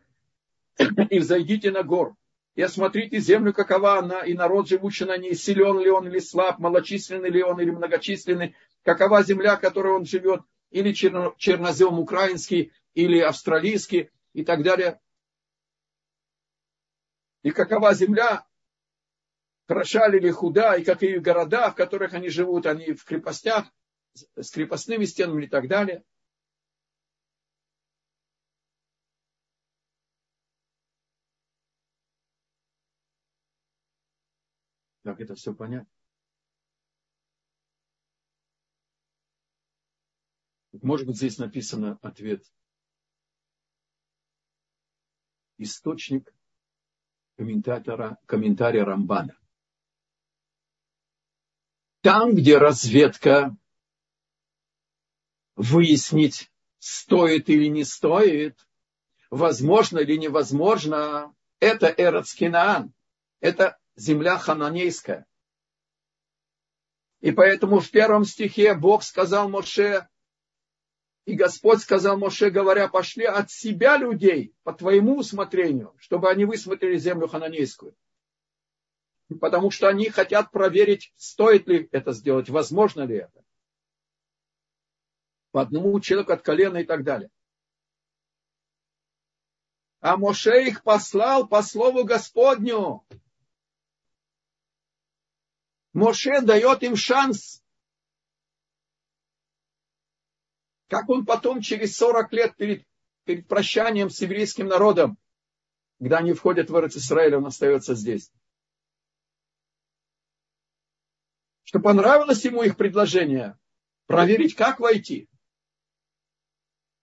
и 1.09 1.19
взойдите 1.19 1.71
на 1.71 1.81
гору 1.81 2.15
и 2.53 2.61
осмотрите 2.61 3.19
землю, 3.19 3.53
какова 3.53 3.97
она, 3.97 4.21
и 4.21 4.33
народ, 4.33 4.67
живущий 4.67 5.05
на 5.05 5.17
ней, 5.17 5.33
силен 5.33 5.79
ли 5.79 5.89
он 5.89 6.07
или 6.07 6.19
слаб, 6.19 6.59
малочисленный 6.59 7.29
ли 7.29 7.41
он 7.41 7.59
или 7.59 7.71
многочисленный, 7.71 8.55
какова 8.83 9.23
земля, 9.23 9.57
в 9.57 9.61
которой 9.61 9.93
он 9.93 10.05
живет, 10.05 10.41
или 10.69 10.93
чернозем 10.93 11.97
украинский, 11.97 12.71
или 12.93 13.19
австралийский, 13.19 14.11
и 14.33 14.43
так 14.43 14.63
далее. 14.63 14.99
И 17.41 17.49
какова 17.49 17.95
земля, 17.95 18.45
хороша 19.67 20.07
ли 20.07 20.19
или 20.19 20.29
худа, 20.29 20.75
и 20.75 20.83
какие 20.83 21.17
города, 21.17 21.71
в 21.71 21.75
которых 21.75 22.13
они 22.13 22.29
живут, 22.29 22.67
они 22.67 22.93
в 22.93 23.05
крепостях, 23.05 23.71
с 24.13 24.51
крепостными 24.51 25.05
стенами 25.05 25.45
и 25.45 25.47
так 25.47 25.67
далее. 25.67 26.03
Как 35.11 35.19
это 35.19 35.35
все 35.35 35.53
понять? 35.53 35.85
Может 40.71 41.05
быть, 41.05 41.17
здесь 41.17 41.37
написано 41.37 41.99
ответ. 42.01 42.45
Источник 45.57 46.33
комментатора, 47.35 48.19
комментария 48.25 48.85
Рамбана. 48.85 49.37
Там, 51.99 52.33
где 52.33 52.57
разведка 52.57 53.53
выяснить, 55.57 56.49
стоит 56.79 57.49
или 57.49 57.65
не 57.65 57.83
стоит, 57.83 58.65
возможно 59.29 59.99
или 59.99 60.15
невозможно, 60.15 61.35
это 61.59 61.87
Эрацкинаан. 61.87 62.93
Это 63.41 63.80
земля 63.95 64.37
хананейская. 64.37 65.25
И 67.19 67.31
поэтому 67.31 67.79
в 67.79 67.89
первом 67.91 68.25
стихе 68.25 68.73
Бог 68.73 69.03
сказал 69.03 69.47
Моше, 69.47 70.07
и 71.25 71.35
Господь 71.35 71.81
сказал 71.81 72.17
Моше, 72.17 72.49
говоря, 72.49 72.87
пошли 72.87 73.25
от 73.25 73.51
себя 73.51 73.97
людей 73.97 74.55
по 74.63 74.73
твоему 74.73 75.19
усмотрению, 75.19 75.95
чтобы 75.99 76.29
они 76.29 76.45
высмотрели 76.45 76.97
землю 76.97 77.27
хананейскую. 77.27 77.95
Потому 79.39 79.69
что 79.69 79.87
они 79.87 80.09
хотят 80.09 80.51
проверить, 80.51 81.13
стоит 81.15 81.67
ли 81.67 81.87
это 81.91 82.11
сделать, 82.11 82.49
возможно 82.49 83.03
ли 83.03 83.17
это. 83.17 83.45
По 85.51 85.61
одному 85.61 85.99
человеку 85.99 86.33
от 86.33 86.41
колена 86.41 86.77
и 86.77 86.85
так 86.85 87.03
далее. 87.03 87.29
А 89.99 90.17
Моше 90.17 90.67
их 90.67 90.83
послал 90.83 91.47
по 91.47 91.61
слову 91.61 92.03
Господню. 92.03 93.05
Моше 95.93 96.41
дает 96.41 96.83
им 96.83 96.95
шанс. 96.95 97.63
Как 100.87 101.09
он 101.09 101.25
потом 101.25 101.61
через 101.61 101.95
40 101.97 102.33
лет 102.33 102.55
перед, 102.55 102.85
перед 103.25 103.47
прощанием 103.47 104.09
с 104.09 104.21
еврейским 104.21 104.67
народом, 104.67 105.17
когда 105.99 106.17
они 106.17 106.33
входят 106.33 106.69
в 106.69 106.75
Израиль, 106.75 107.35
он 107.35 107.45
остается 107.45 107.95
здесь. 107.95 108.31
Что 111.63 111.79
понравилось 111.79 112.43
ему 112.43 112.63
их 112.63 112.75
предложение, 112.75 113.57
проверить, 114.05 114.55
как 114.55 114.79
войти. 114.79 115.29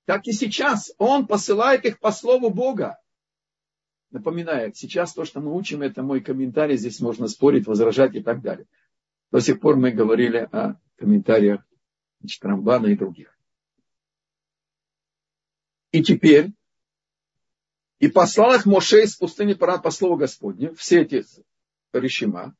Так 0.04 0.26
и 0.26 0.32
сейчас 0.32 0.92
он 0.98 1.26
посылает 1.26 1.84
их 1.84 2.00
по 2.00 2.10
слову 2.10 2.50
Бога. 2.50 2.98
Напоминаю, 4.10 4.74
сейчас 4.74 5.12
то, 5.12 5.24
что 5.24 5.40
мы 5.40 5.54
учим, 5.54 5.82
это 5.82 6.02
мой 6.02 6.20
комментарий, 6.20 6.76
здесь 6.76 7.00
можно 7.00 7.28
спорить, 7.28 7.66
возражать 7.66 8.14
и 8.14 8.22
так 8.22 8.40
далее. 8.40 8.66
До 9.30 9.40
сих 9.40 9.60
пор 9.60 9.76
мы 9.76 9.90
говорили 9.90 10.48
о 10.52 10.80
комментариях 10.96 11.62
значит, 12.20 12.44
Рамбана 12.44 12.86
и 12.86 12.96
других. 12.96 13.36
И 15.92 16.02
теперь, 16.02 16.52
и 17.98 18.08
послал 18.08 18.54
их 18.54 18.66
Моше 18.66 19.02
из 19.02 19.16
пустыни 19.16 19.54
по 19.54 19.90
слову 19.90 20.16
Господню, 20.16 20.74
все 20.74 21.02
эти 21.02 21.24
решима, 21.92 22.54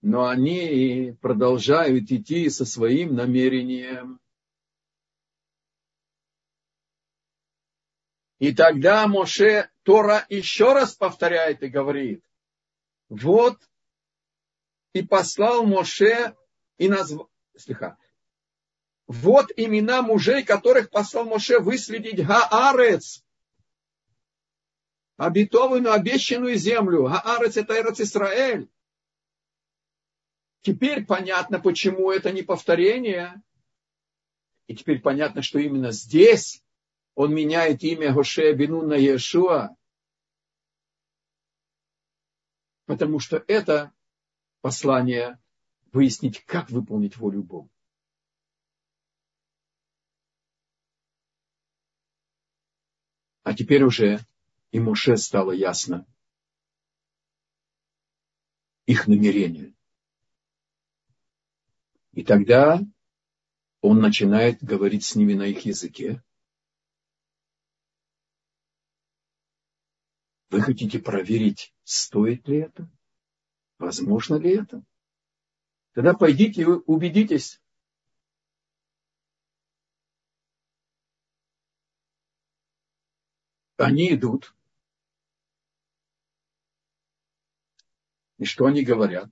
но 0.00 0.26
они 0.26 1.16
продолжают 1.20 2.10
идти 2.10 2.48
со 2.50 2.64
своим 2.64 3.14
намерением. 3.14 4.20
И 8.38 8.52
тогда 8.52 9.06
Моше 9.06 9.70
Тора 9.84 10.26
еще 10.28 10.72
раз 10.72 10.94
повторяет 10.94 11.62
и 11.62 11.68
говорит, 11.68 12.24
вот 13.08 13.58
и 14.92 15.02
послал 15.02 15.64
Моше 15.64 16.36
и 16.78 16.88
назвал, 16.88 17.30
вот 19.06 19.50
имена 19.56 20.02
мужей, 20.02 20.44
которых 20.44 20.90
послал 20.90 21.24
Моше 21.24 21.58
выследить 21.58 22.24
Гаарец, 22.24 23.24
обетованную, 25.16 25.92
обещанную 25.92 26.56
землю. 26.56 27.04
Гаарец 27.04 27.56
это 27.56 27.78
Эрец 27.78 28.00
Исраэль. 28.00 28.68
Теперь 30.62 31.04
понятно, 31.04 31.60
почему 31.60 32.10
это 32.10 32.30
не 32.30 32.42
повторение. 32.42 33.42
И 34.68 34.76
теперь 34.76 35.00
понятно, 35.00 35.42
что 35.42 35.58
именно 35.58 35.90
здесь 35.90 36.62
он 37.14 37.34
меняет 37.34 37.82
имя 37.82 38.12
Гоше 38.12 38.52
Бину 38.52 38.82
на 38.82 38.94
Иешуа. 38.94 39.76
Потому 42.86 43.18
что 43.18 43.42
это 43.48 43.92
послание 44.62 45.38
выяснить, 45.92 46.42
как 46.46 46.70
выполнить 46.70 47.18
волю 47.18 47.42
Бога. 47.42 47.68
А 53.42 53.54
теперь 53.54 53.82
уже 53.82 54.20
и 54.70 54.80
Моше 54.80 55.16
стало 55.16 55.52
ясно 55.52 56.06
их 58.86 59.06
намерение. 59.06 59.74
И 62.12 62.24
тогда 62.24 62.80
он 63.80 64.00
начинает 64.00 64.62
говорить 64.62 65.04
с 65.04 65.16
ними 65.16 65.34
на 65.34 65.44
их 65.44 65.64
языке. 65.64 66.22
Вы 70.50 70.60
хотите 70.60 70.98
проверить, 70.98 71.74
стоит 71.84 72.46
ли 72.46 72.58
это? 72.58 72.90
Возможно 73.82 74.36
ли 74.36 74.58
это? 74.58 74.80
Тогда 75.92 76.14
пойдите 76.14 76.62
и 76.62 76.64
убедитесь. 76.64 77.60
Они 83.78 84.14
идут. 84.14 84.54
И 88.38 88.44
что 88.44 88.66
они 88.66 88.84
говорят? 88.84 89.28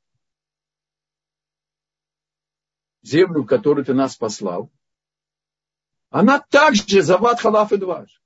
Землю, 3.02 3.44
которую 3.44 3.84
ты 3.84 3.94
нас 3.94 4.16
послал, 4.16 4.68
она 6.08 6.40
также 6.40 7.02
зават 7.02 7.38
халаф 7.38 7.70
и 7.72 7.76
дваж. 7.76 8.19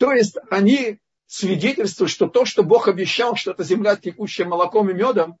То 0.00 0.12
есть 0.14 0.38
они 0.50 0.98
свидетельствуют, 1.26 2.10
что 2.10 2.26
то, 2.26 2.46
что 2.46 2.62
Бог 2.62 2.88
обещал, 2.88 3.36
что 3.36 3.50
это 3.50 3.64
земля, 3.64 3.96
текущая 3.96 4.46
молоком 4.46 4.88
и 4.88 4.94
медом, 4.94 5.38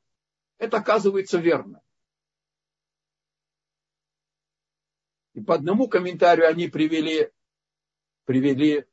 это 0.58 0.76
оказывается 0.76 1.38
верно. 1.38 1.82
И 5.32 5.40
по 5.40 5.54
одному 5.54 5.88
комментарию 5.88 6.46
они 6.46 6.68
привели, 6.68 7.30
привели, 8.26 8.84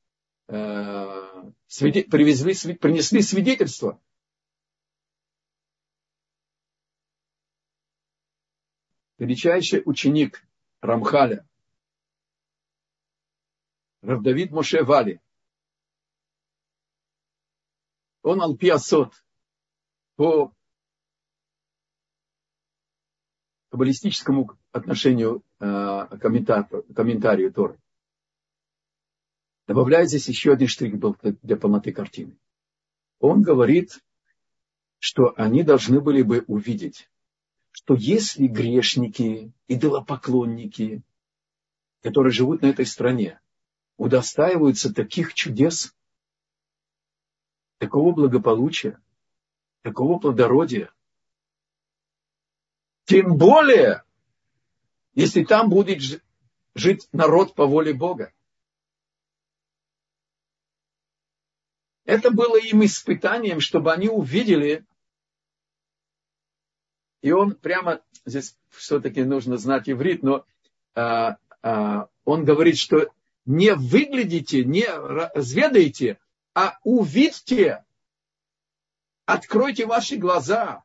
э, 0.47 1.51
свиде, 1.68 2.05
привезли, 2.05 2.76
принесли 2.76 3.22
свидетельство. 3.22 4.01
Величайший 9.18 9.82
ученик 9.84 10.47
Рамхаля, 10.80 11.45
Равдавид 14.01 14.51
Моше 14.51 14.86
Вали, 14.86 15.20
он 18.28 18.42
алпиасот 18.42 19.14
по 20.16 20.54
каббалистическому 23.70 24.58
отношению 24.72 25.44
э, 25.60 26.08
комментарию, 26.20 27.54
Торы. 27.54 27.80
Добавляет 29.68 30.10
здесь 30.10 30.28
еще 30.28 30.54
один 30.54 30.68
штрих 30.68 30.96
для 31.42 31.58
полноты 31.58 31.92
картины. 31.92 32.38
Он 33.20 33.42
говорит, 33.42 34.00
что 35.00 35.34
они 35.36 35.64
должны 35.64 36.00
были 36.00 36.22
бы 36.22 36.44
увидеть, 36.48 37.10
что 37.72 37.94
если 37.94 38.48
грешники, 38.48 39.52
идолопоклонники, 39.68 41.02
которые 42.02 42.32
живут 42.32 42.62
на 42.62 42.68
этой 42.68 42.86
стране, 42.86 43.40
удостаиваются 43.98 44.94
таких 44.94 45.34
чудес, 45.34 45.94
такого 47.78 48.14
благополучия, 48.14 49.00
такого 49.82 50.20
плодородия. 50.20 50.92
Тем 53.06 53.38
более, 53.38 54.04
если 55.14 55.44
там 55.44 55.70
будет 55.70 56.22
жить 56.76 57.08
народ 57.12 57.56
по 57.56 57.66
воле 57.66 57.94
Бога. 57.94 58.34
Это 62.06 62.32
было 62.32 62.58
им 62.58 62.86
испытанием, 62.86 63.60
чтобы 63.60 63.92
они 63.92 64.08
увидели, 64.08 64.86
и 67.22 67.32
он 67.32 67.56
прямо, 67.56 68.02
здесь 68.26 68.58
все-таки 68.70 69.24
нужно 69.24 69.58
знать 69.58 69.90
иврит, 69.90 70.24
но 70.24 70.46
а, 70.94 71.38
а, 71.62 72.08
он 72.24 72.46
говорит, 72.46 72.78
что 72.78 73.12
не 73.46 73.74
выглядите, 73.74 74.64
не 74.64 74.86
разведайте, 74.86 76.20
а 76.60 76.80
увидьте, 76.82 77.86
откройте 79.26 79.86
ваши 79.86 80.18
глаза. 80.18 80.84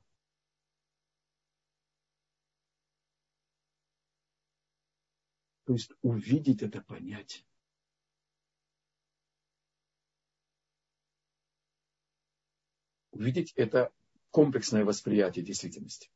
То 5.64 5.72
есть 5.72 5.92
увидеть 6.02 6.60
это 6.60 6.82
понять. 6.82 7.46
Увидеть 13.12 13.54
это 13.54 13.90
комплексное 14.28 14.84
восприятие 14.84 15.42
действительности. 15.42 16.10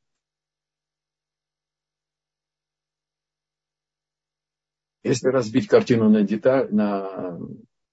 Если 5.02 5.28
разбить 5.28 5.66
картину 5.66 6.10
на 6.10 6.24
деталь, 6.24 6.70
на 6.74 7.38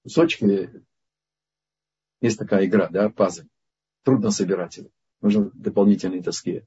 кусочки, 0.01 0.83
есть 2.23 2.39
такая 2.39 2.65
игра, 2.65 2.87
да, 2.87 3.09
пазл. 3.09 3.43
Трудно 4.03 4.31
собирать 4.31 4.77
его. 4.77 4.89
Нужны 5.19 5.51
дополнительные 5.53 6.23
такие 6.23 6.65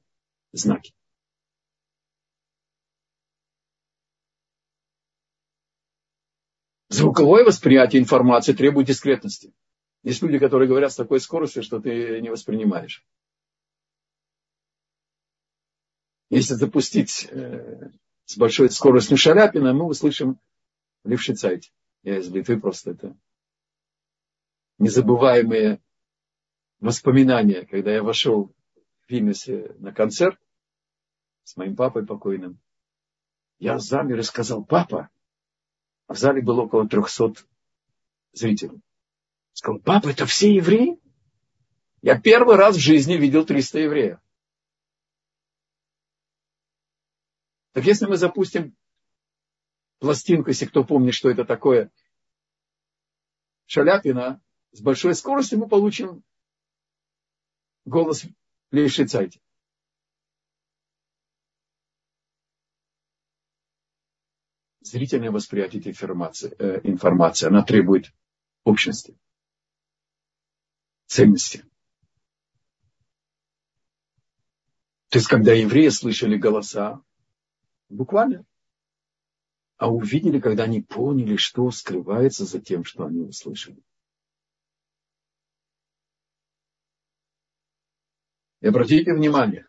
знаки. 0.51 0.93
Звуковое 6.89 7.43
восприятие 7.43 8.03
информации 8.03 8.53
требует 8.53 8.85
дискретности. 8.85 9.51
Есть 10.03 10.21
люди, 10.21 10.37
которые 10.37 10.69
говорят 10.69 10.91
с 10.91 10.95
такой 10.95 11.19
скоростью, 11.19 11.63
что 11.63 11.79
ты 11.79 12.21
не 12.21 12.29
воспринимаешь. 12.29 13.03
Если 16.29 16.53
запустить 16.53 17.27
э, 17.31 17.89
с 18.25 18.37
большой 18.37 18.69
скоростью 18.69 19.17
Шаляпина, 19.17 19.73
мы 19.73 19.85
услышим 19.85 20.39
Левшицайте. 21.03 21.71
Я 22.03 22.19
из 22.19 22.29
Литвы 22.29 22.59
просто 22.59 22.91
это 22.91 23.17
незабываемые 24.77 25.81
воспоминания, 26.79 27.65
когда 27.65 27.91
я 27.91 28.03
вошел 28.03 28.53
в 29.05 29.09
Вильнюсе 29.09 29.75
на 29.79 29.91
концерт 29.91 30.39
с 31.43 31.55
моим 31.57 31.75
папой 31.75 32.05
покойным. 32.05 32.59
Я 33.59 33.79
замер 33.79 34.19
и 34.19 34.23
сказал, 34.23 34.63
папа, 34.63 35.09
а 36.07 36.13
в 36.13 36.17
зале 36.17 36.41
было 36.41 36.63
около 36.63 36.87
трехсот 36.87 37.47
зрителей. 38.33 38.81
Сказал, 39.53 39.79
папа, 39.79 40.09
это 40.09 40.25
все 40.25 40.53
евреи? 40.53 40.99
Я 42.01 42.19
первый 42.19 42.55
раз 42.55 42.75
в 42.75 42.79
жизни 42.79 43.15
видел 43.15 43.45
300 43.45 43.79
евреев. 43.79 44.19
Так 47.73 47.85
если 47.85 48.05
мы 48.05 48.17
запустим 48.17 48.75
пластинку, 49.99 50.49
если 50.49 50.65
кто 50.65 50.83
помнит, 50.83 51.13
что 51.13 51.29
это 51.29 51.43
такое, 51.43 51.91
Шаляпина, 53.65 54.41
с 54.71 54.81
большой 54.81 55.15
скоростью 55.15 55.59
мы 55.59 55.67
получим 55.67 56.23
голос 57.85 58.25
Лейшицайте. 58.71 59.39
Зрительное 64.81 65.31
восприятие 65.31 65.81
этой 65.81 65.91
информации, 65.91 66.55
э, 66.59 66.81
информации, 66.83 67.47
она 67.47 67.63
требует 67.63 68.13
общности, 68.63 69.17
цельности. 71.07 71.65
То 75.09 75.19
есть, 75.19 75.27
когда 75.27 75.53
евреи 75.53 75.89
слышали 75.89 76.37
голоса, 76.37 77.01
буквально, 77.89 78.45
а 79.77 79.91
увидели, 79.91 80.39
когда 80.39 80.63
они 80.63 80.81
поняли, 80.81 81.37
что 81.37 81.69
скрывается 81.71 82.45
за 82.45 82.59
тем, 82.59 82.83
что 82.83 83.05
они 83.05 83.21
услышали. 83.21 83.81
И 88.61 88.67
обратите 88.67 89.13
внимание, 89.13 89.67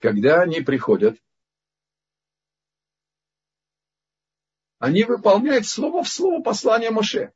когда 0.00 0.42
они 0.42 0.60
приходят, 0.60 1.22
они 4.78 5.04
выполняют 5.04 5.66
слово 5.66 6.02
в 6.02 6.08
слово 6.08 6.42
послание 6.42 6.90
Моше. 6.90 7.32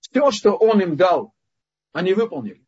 Все, 0.00 0.30
что 0.30 0.56
он 0.56 0.82
им 0.82 0.96
дал, 0.96 1.34
они 1.92 2.12
выполнили. 2.14 2.66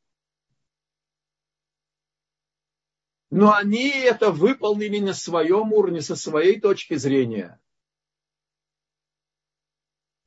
Но 3.31 3.53
они 3.53 3.89
это 3.89 4.31
выполнили 4.31 5.01
на 5.01 5.13
своем 5.13 5.73
уровне, 5.73 6.01
со 6.01 6.15
своей 6.15 6.61
точки 6.61 6.95
зрения. 6.95 7.61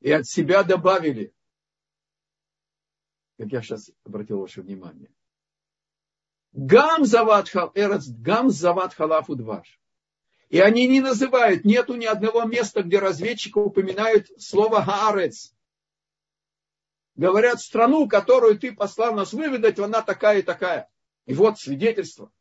И 0.01 0.11
от 0.11 0.27
себя 0.27 0.63
добавили. 0.63 1.33
Как 3.37 3.47
я 3.47 3.61
сейчас 3.61 3.89
обратил 4.03 4.41
ваше 4.41 4.61
внимание. 4.61 5.16
Гам 6.53 7.05
зават 7.05 7.49
гам 7.53 8.49
зават 8.49 8.93
халаф 8.93 9.29
удваш. 9.29 9.79
И 10.49 10.59
они 10.59 10.87
не 10.87 11.01
называют, 11.01 11.65
нету 11.65 11.95
ни 11.95 12.05
одного 12.05 12.43
места, 12.43 12.81
где 12.81 12.99
разведчики 12.99 13.57
упоминают 13.57 14.27
слово 14.41 14.81
Хаарец. 14.81 15.53
Говорят, 17.15 17.59
страну, 17.59 18.07
которую 18.07 18.57
ты 18.57 18.73
послал 18.73 19.13
нас 19.13 19.33
выведать, 19.33 19.77
она 19.79 20.01
такая 20.01 20.39
и 20.39 20.43
такая. 20.43 20.89
И 21.25 21.33
вот 21.33 21.59
свидетельство. 21.59 22.31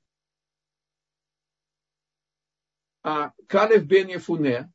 а 3.08 3.32
Калев 3.46 3.84
бен 3.84 4.08
Ефуне 4.08 4.72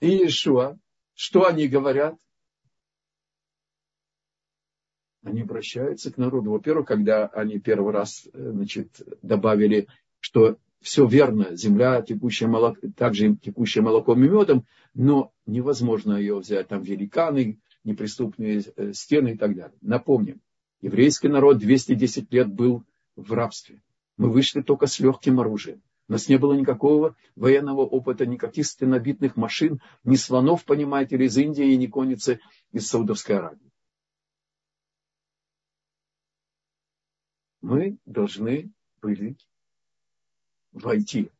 и 0.00 0.08
Иешуа, 0.08 0.78
что 1.12 1.44
они 1.46 1.68
говорят? 1.68 2.16
Они 5.26 5.42
обращаются 5.42 6.12
к 6.12 6.18
народу. 6.18 6.52
Во-первых, 6.52 6.86
когда 6.86 7.26
они 7.26 7.58
первый 7.58 7.92
раз 7.92 8.28
э, 8.32 8.50
значит, 8.52 9.02
добавили, 9.22 9.88
что 10.20 10.56
все 10.80 11.04
верно, 11.04 11.56
земля, 11.56 12.00
текущая 12.00 12.46
молоко, 12.46 12.78
также 12.96 13.34
текущая 13.34 13.80
молоком 13.80 14.22
и 14.22 14.28
медом, 14.28 14.66
но 14.94 15.32
невозможно 15.44 16.12
ее 16.16 16.38
взять. 16.38 16.68
Там 16.68 16.82
великаны, 16.82 17.58
неприступные 17.82 18.62
э, 18.76 18.92
стены 18.92 19.30
и 19.30 19.36
так 19.36 19.56
далее. 19.56 19.76
Напомним, 19.80 20.40
еврейский 20.80 21.26
народ 21.26 21.58
210 21.58 22.32
лет 22.32 22.46
был 22.46 22.84
в 23.16 23.32
рабстве. 23.32 23.82
Мы 24.16 24.30
вышли 24.30 24.62
только 24.62 24.86
с 24.86 25.00
легким 25.00 25.40
оружием. 25.40 25.82
У 26.08 26.12
нас 26.12 26.28
не 26.28 26.38
было 26.38 26.52
никакого 26.52 27.16
военного 27.34 27.80
опыта, 27.80 28.26
никаких 28.26 28.66
стенобитных 28.66 29.34
машин, 29.34 29.80
ни 30.04 30.14
слонов, 30.14 30.64
понимаете, 30.64 31.16
из 31.16 31.36
Индии, 31.36 31.74
ни 31.74 31.86
конницы 31.88 32.38
из 32.70 32.86
Саудовской 32.86 33.38
Аравии. 33.38 33.65
Мы 37.66 37.98
должны 38.06 38.72
были 39.02 39.36
войти 40.70 41.32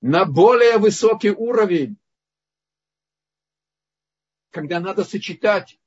на 0.00 0.24
более 0.24 0.78
высокий 0.78 1.30
уровень, 1.30 1.96
когда 4.50 4.80
надо 4.80 5.04
сочетать 5.04 5.78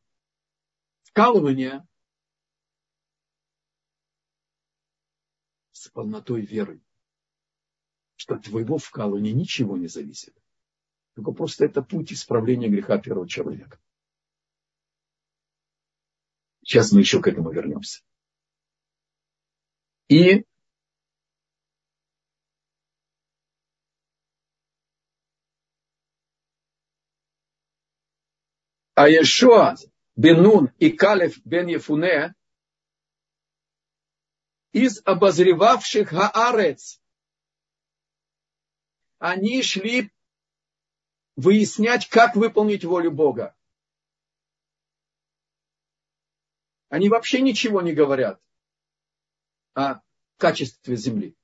вкалывание 1.02 1.86
с 5.74 5.90
полнотой 5.90 6.46
веры, 6.46 6.82
что 8.16 8.36
от 8.36 8.46
твоего 8.46 8.78
вкалывания 8.78 9.34
ничего 9.34 9.76
не 9.76 9.88
зависит. 9.88 10.42
Только 11.16 11.34
просто 11.34 11.66
это 11.66 11.82
путь 11.82 12.14
исправления 12.14 12.70
греха 12.70 12.98
первого 12.98 13.28
человека. 13.28 13.78
Сейчас 16.64 16.94
мы 16.94 17.02
еще 17.02 17.22
к 17.22 17.28
этому 17.28 17.52
вернемся. 17.52 18.02
И 20.12 20.46
А 28.94 29.08
Ешуа 29.08 29.78
Бенун 30.18 30.74
и 30.80 30.92
Калев 30.92 31.38
бен 31.46 31.68
Ефуне 31.68 32.36
из 34.74 35.02
обозревавших 35.06 36.12
Гаарец. 36.12 37.02
Они 39.18 39.64
шли 39.64 40.12
выяснять, 41.38 42.10
как 42.10 42.36
выполнить 42.36 42.84
волю 42.84 43.12
Бога. 43.12 43.56
Они 46.90 47.08
вообще 47.08 47.40
ничего 47.40 47.82
не 47.82 47.94
говорят 47.94 48.42
о 49.74 50.02
качестве 50.38 50.96
земли. 50.96 51.36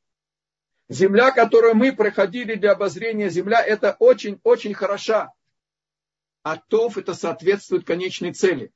Земля, 0.89 1.32
которую 1.32 1.75
мы 1.75 1.93
проходили 1.93 2.55
для 2.55 2.71
обозрения, 2.71 3.30
земля 3.30 3.63
это 3.63 3.95
очень-очень 3.99 4.73
хороша. 4.73 5.34
А 6.43 6.57
ТОВ 6.57 6.97
это 6.97 7.13
соответствует 7.13 7.86
конечной 7.86 8.34
цели. 8.34 8.71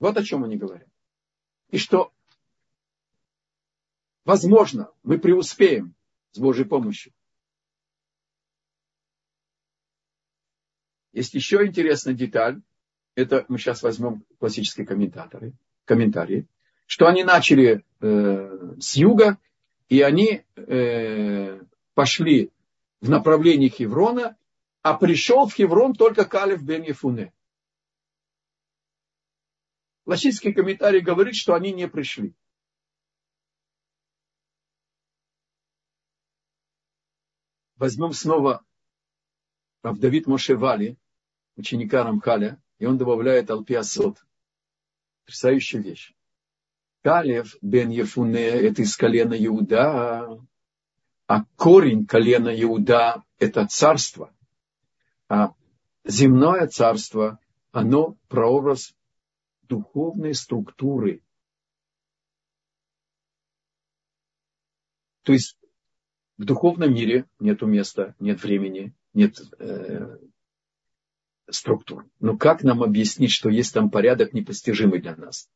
Вот 0.00 0.16
о 0.16 0.24
чем 0.24 0.44
они 0.44 0.56
говорят. 0.56 0.88
И 1.70 1.78
что 1.78 2.12
Возможно, 4.24 4.90
мы 5.02 5.18
преуспеем 5.18 5.94
с 6.32 6.38
Божьей 6.38 6.64
помощью. 6.64 7.12
Есть 11.12 11.34
еще 11.34 11.64
интересная 11.66 12.14
деталь. 12.14 12.60
Это 13.14 13.44
мы 13.48 13.58
сейчас 13.58 13.82
возьмем 13.82 14.24
классические 14.38 14.86
комментаторы, 14.86 15.52
комментарии, 15.84 16.48
что 16.86 17.06
они 17.06 17.24
начали 17.24 17.84
э, 18.00 18.74
с 18.80 18.96
юга, 18.96 19.38
и 19.88 20.00
они 20.00 20.44
э, 20.56 21.60
пошли 21.94 22.50
в 23.00 23.10
направлении 23.10 23.68
Хеврона, 23.68 24.36
а 24.82 24.94
пришел 24.94 25.46
в 25.46 25.54
Хеврон 25.54 25.94
только 25.94 26.24
Калев 26.24 26.62
бен 26.62 26.82
Ефуне. 26.82 27.32
Классический 30.04 30.52
комментарий 30.52 31.00
говорит, 31.00 31.34
что 31.34 31.54
они 31.54 31.72
не 31.72 31.88
пришли. 31.88 32.34
возьмем 37.84 38.14
снова 38.14 38.64
Давид 39.82 40.26
Мошевали, 40.26 40.96
ученика 41.56 42.02
Рамхаля, 42.02 42.58
и 42.78 42.86
он 42.86 42.96
добавляет 42.96 43.50
Алпиасот. 43.50 44.24
Потрясающая 45.20 45.80
вещь. 45.80 46.14
Калев 47.04 47.54
бен 47.60 47.90
Ефуне– 47.90 48.38
это 48.68 48.80
из 48.80 48.96
колена 48.96 49.34
Иуда, 49.34 50.40
а 51.26 51.44
корень 51.56 52.06
колена 52.06 52.48
Иуда– 52.62 53.22
это 53.38 53.66
царство. 53.66 54.34
А 55.28 55.52
земное 56.04 56.66
царство, 56.66 57.38
оно 57.72 58.16
прообраз 58.28 58.94
духовной 59.64 60.34
структуры. 60.34 61.22
То 65.24 65.34
есть 65.34 65.58
в 66.38 66.44
духовном 66.46 66.94
мире 66.94 67.26
нет 67.38 67.60
места, 67.60 68.14
нет 68.18 68.42
времени, 68.42 68.94
нет 69.12 69.38
э, 69.58 70.16
структур. 71.50 72.08
Но 72.18 72.38
как 72.38 72.62
нам 72.62 72.82
объяснить, 72.82 73.30
что 73.30 73.50
есть 73.50 73.74
там 73.74 73.90
порядок 73.90 74.32
непостижимый 74.32 75.02
для 75.02 75.14
нас? 75.16 75.50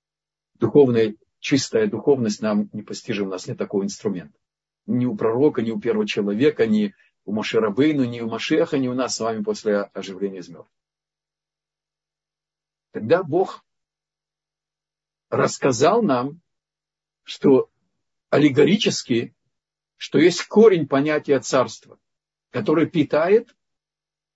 Духовная, 0.57 1.14
чистая 1.41 1.86
духовность 1.86 2.43
нам 2.43 2.68
непостижима, 2.72 3.28
у 3.28 3.30
нас 3.32 3.47
нет 3.47 3.59
такого 3.59 3.84
инструмента. 3.84 4.39
Ни 4.86 5.07
у 5.07 5.16
пророка, 5.16 5.62
ни 5.62 5.70
у 5.70 5.80
первого 5.80 6.07
человека, 6.07 6.66
ни 6.66 6.95
у 7.24 7.32
Маширабейну, 7.32 8.05
ни 8.05 8.20
у 8.20 8.28
Машеха, 8.28 8.78
ни 8.78 8.89
у 8.89 8.95
нас 8.95 9.16
с 9.16 9.20
вами 9.20 9.43
после 9.43 9.82
оживления 9.93 10.39
из 10.39 10.49
мертвых. 10.49 10.72
Тогда 12.93 13.22
Бог 13.22 13.64
рассказал 15.28 16.03
нам, 16.03 16.41
что 17.24 17.70
аллегорически 18.30 19.34
что 19.99 20.18
есть 20.18 20.45
корень 20.45 20.86
понятия 20.86 21.39
царства, 21.41 21.99
который 22.51 22.86
питает 22.86 23.55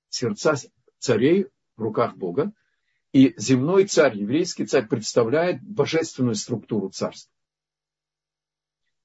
сердца 0.08 0.56
царей 0.98 1.46
в 1.76 1.82
руках 1.82 2.16
Бога. 2.16 2.52
И 3.12 3.34
земной 3.36 3.86
царь, 3.86 4.16
еврейский 4.18 4.66
царь 4.66 4.88
представляет 4.88 5.62
божественную 5.62 6.34
структуру 6.34 6.88
царства. 6.88 7.32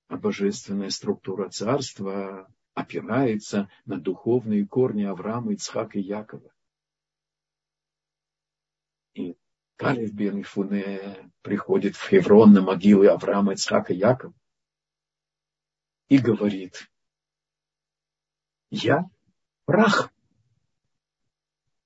А 0.07 0.17
божественная 0.17 0.89
структура 0.89 1.49
царства 1.49 2.49
опирается 2.73 3.69
на 3.85 3.99
духовные 3.99 4.65
корни 4.65 5.03
Авраама, 5.03 5.53
Ицхака 5.53 5.99
и 5.99 6.03
Якова. 6.03 6.53
И 9.13 9.37
Калев 9.75 10.13
бен 10.13 10.43
Фуне 10.43 11.31
приходит 11.41 11.95
в 11.95 12.07
Хеврон 12.07 12.53
на 12.53 12.61
могилы 12.61 13.07
Авраама, 13.07 13.53
Ицхака 13.53 13.93
и 13.93 13.97
Якова 13.97 14.33
и 16.07 16.17
говорит, 16.17 16.89
я 18.69 19.09
прах, 19.65 20.11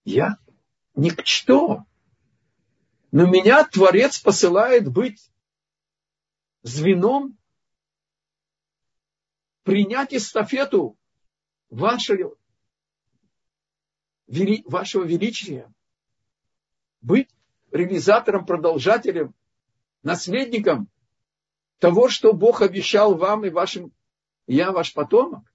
я 0.04 0.38
никто, 0.96 1.86
но 3.12 3.28
меня 3.28 3.66
Творец 3.66 4.20
посылает 4.20 4.88
быть 4.88 5.30
звеном, 6.64 7.38
принять 9.64 10.14
эстафету 10.14 10.98
вашего, 11.70 12.36
вашего 14.28 15.04
величия, 15.04 15.72
быть 17.02 17.30
реализатором, 17.72 18.46
продолжателем, 18.46 19.36
наследником 20.04 20.90
того, 21.80 22.10
что 22.10 22.34
Бог 22.34 22.62
обещал 22.62 23.16
вам 23.16 23.46
и 23.46 23.50
вашим, 23.50 23.92
я 24.48 24.72
ваш 24.72 24.94
потомок. 24.94 25.52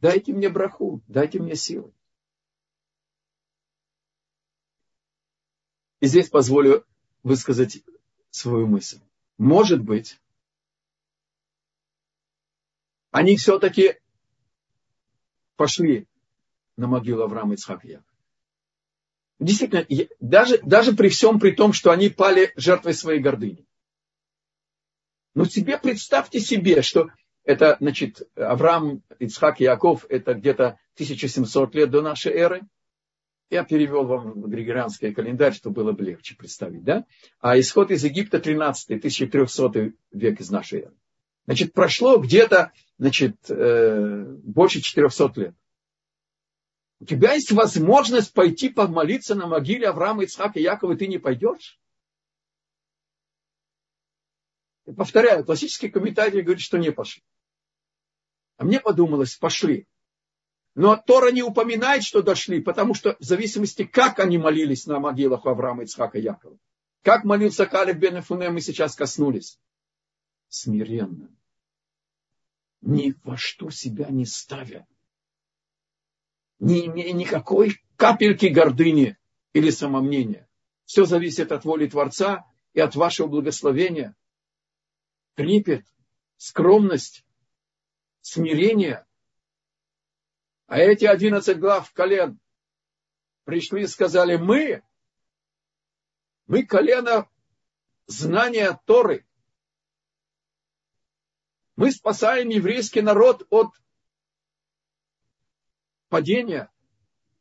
Дайте 0.00 0.32
мне 0.32 0.48
браху, 0.48 1.02
дайте 1.08 1.40
мне 1.40 1.54
силы. 1.54 1.92
И 6.00 6.06
здесь 6.06 6.28
позволю 6.28 6.84
высказать 7.22 7.82
свою 8.30 8.66
мысль. 8.66 9.00
Может 9.36 9.80
быть, 9.82 10.20
они 13.10 13.36
все-таки 13.36 13.96
пошли 15.56 16.06
на 16.76 16.86
могилу 16.86 17.22
Авраама 17.22 17.54
Ицхака 17.54 17.86
Якова. 17.86 18.04
Действительно, 19.40 19.86
даже, 20.20 20.58
даже 20.58 20.94
при 20.94 21.08
всем 21.08 21.38
при 21.38 21.52
том, 21.52 21.72
что 21.72 21.90
они 21.90 22.08
пали 22.08 22.52
жертвой 22.56 22.94
своей 22.94 23.20
гордыни. 23.20 23.64
Но 25.34 25.44
себе 25.44 25.78
представьте 25.78 26.40
себе, 26.40 26.82
что 26.82 27.10
это, 27.44 27.76
значит, 27.80 28.28
Авраам, 28.34 29.02
Ицхак 29.20 29.60
Яков, 29.60 30.04
это 30.08 30.34
где-то 30.34 30.80
1700 30.94 31.74
лет 31.76 31.90
до 31.90 32.02
нашей 32.02 32.32
эры. 32.32 32.62
Я 33.50 33.64
перевел 33.64 34.04
вам 34.04 34.42
григорианский 34.42 35.14
календарь, 35.14 35.54
чтобы 35.54 35.82
было 35.82 35.92
бы 35.92 36.04
легче 36.04 36.36
представить, 36.36 36.84
да? 36.84 37.06
А 37.40 37.58
исход 37.58 37.90
из 37.90 38.04
Египта 38.04 38.40
13 38.40 38.90
1300 38.90 39.92
век 40.12 40.40
из 40.40 40.50
нашей 40.50 40.80
эры. 40.80 40.94
Значит, 41.46 41.72
прошло 41.72 42.18
где-то, 42.18 42.72
значит, 42.98 43.36
э, 43.48 44.24
больше 44.42 44.82
400 44.82 45.32
лет. 45.40 45.54
У 47.00 47.06
тебя 47.06 47.32
есть 47.34 47.52
возможность 47.52 48.34
пойти 48.34 48.68
помолиться 48.68 49.34
на 49.34 49.46
могиле 49.46 49.88
Авраама, 49.88 50.24
Ицхака 50.24 50.58
и 50.58 50.62
Якова, 50.62 50.92
и 50.92 50.96
ты 50.96 51.06
не 51.06 51.18
пойдешь? 51.18 51.80
Повторяю, 54.96 55.44
классический 55.44 55.88
комментарий 55.88 56.42
говорит, 56.42 56.62
что 56.62 56.76
не 56.76 56.92
пошли. 56.92 57.22
А 58.56 58.64
мне 58.64 58.80
подумалось, 58.80 59.36
пошли. 59.36 59.86
Но 60.78 60.96
Тора 60.96 61.32
не 61.32 61.42
упоминает, 61.42 62.04
что 62.04 62.22
дошли, 62.22 62.60
потому 62.60 62.94
что 62.94 63.16
в 63.18 63.24
зависимости, 63.24 63.82
как 63.82 64.20
они 64.20 64.38
молились 64.38 64.86
на 64.86 65.00
могилах 65.00 65.44
Авраама, 65.44 65.82
Ицхака 65.82 66.18
и 66.18 66.22
Якова. 66.22 66.56
Как 67.02 67.24
молился 67.24 67.66
Калеб 67.66 67.96
бен 67.96 68.20
Эфуне, 68.20 68.48
мы 68.50 68.60
сейчас 68.60 68.94
коснулись. 68.94 69.58
Смиренно 70.46 71.30
ни 72.80 73.12
во 73.24 73.36
что 73.36 73.70
себя 73.70 74.06
не 74.08 74.24
ставя, 74.24 74.86
не 76.60 76.86
имея 76.86 77.12
никакой 77.12 77.82
капельки 77.96 78.46
гордыни 78.46 79.18
или 79.54 79.70
самомнения. 79.70 80.48
Все 80.84 81.06
зависит 81.06 81.50
от 81.50 81.64
воли 81.64 81.88
Творца 81.88 82.46
и 82.72 82.78
от 82.78 82.94
вашего 82.94 83.26
благословения. 83.26 84.14
Трепет, 85.34 85.84
скромность, 86.36 87.26
смирение. 88.20 89.04
А 90.68 90.76
эти 90.76 91.06
одиннадцать 91.06 91.58
глав 91.58 91.90
колен 91.94 92.38
пришли 93.44 93.84
и 93.84 93.86
сказали, 93.86 94.36
мы, 94.36 94.82
мы 96.46 96.66
колено 96.66 97.26
знания 98.06 98.78
Торы. 98.84 99.26
Мы 101.74 101.90
спасаем 101.90 102.50
еврейский 102.50 103.00
народ 103.00 103.46
от 103.48 103.72
падения, 106.10 106.70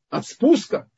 от 0.07 0.25
спуска. 0.25 0.89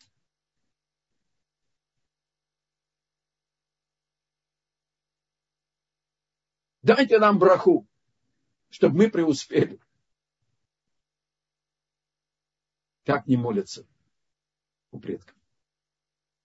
Дайте 6.83 7.17
нам 7.17 7.39
браху, 7.39 7.87
чтобы 8.69 8.97
мы 8.97 9.09
преуспели. 9.09 9.81
Как 13.09 13.25
не 13.25 13.37
молятся 13.37 13.87
у 14.91 14.99
предков. 14.99 15.35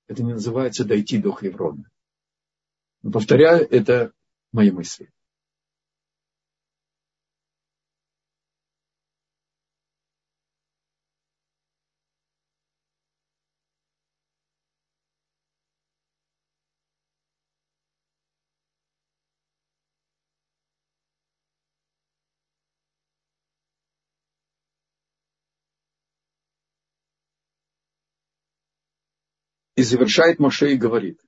Это 0.07 0.23
не 0.23 0.33
называется 0.33 0.87
дойти 0.87 1.19
до 1.19 1.31
Хеврона. 1.31 1.91
Но 3.03 3.11
повторяю, 3.11 3.69
это 3.71 4.15
мои 4.51 4.71
мысли. 4.71 5.13
И 29.77 29.83
завершает 29.83 30.39
Моше 30.39 30.73
и 30.73 30.77
говорит. 30.77 31.21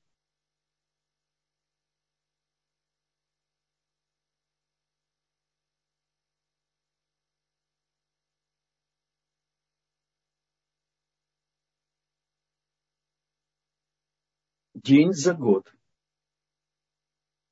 День 14.74 15.12
за 15.12 15.34
год. 15.34 15.72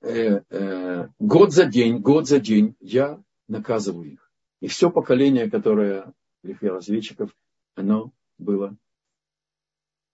Э, 0.03 0.43
э, 0.51 1.09
год 1.19 1.53
за 1.53 1.65
день, 1.65 1.99
год 1.99 2.29
за 2.29 2.39
день 2.39 2.77
я 2.79 3.21
наказываю 3.49 4.13
их. 4.13 4.31
И 4.61 4.69
все 4.69 4.91
поколение, 4.91 5.51
которое 5.51 6.13
разведчиков, 6.43 7.35
оно 7.75 8.13
было 8.39 8.77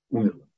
умерло. 0.09 0.50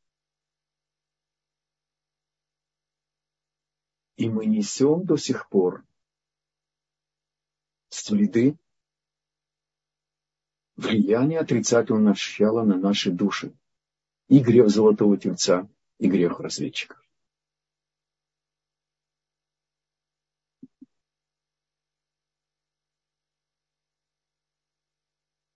И 4.23 4.29
мы 4.29 4.47
несем 4.47 5.05
до 5.05 5.17
сих 5.17 5.49
пор 5.49 5.85
следы 7.89 8.57
влияния 10.77 11.41
отрицательного 11.41 12.11
начала 12.11 12.63
на 12.63 12.77
наши 12.77 13.11
души. 13.11 13.53
И 14.29 14.39
грех 14.39 14.69
золотого 14.69 15.17
тельца, 15.17 15.69
и 15.99 16.09
грех 16.09 16.39
разведчиков. 16.39 17.05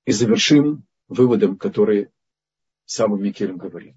И 0.06 0.10
завершим 0.10 0.84
выводом, 1.06 1.56
который 1.56 2.10
Саба 2.84 3.16
Микелем 3.16 3.58
говорит. 3.58 3.94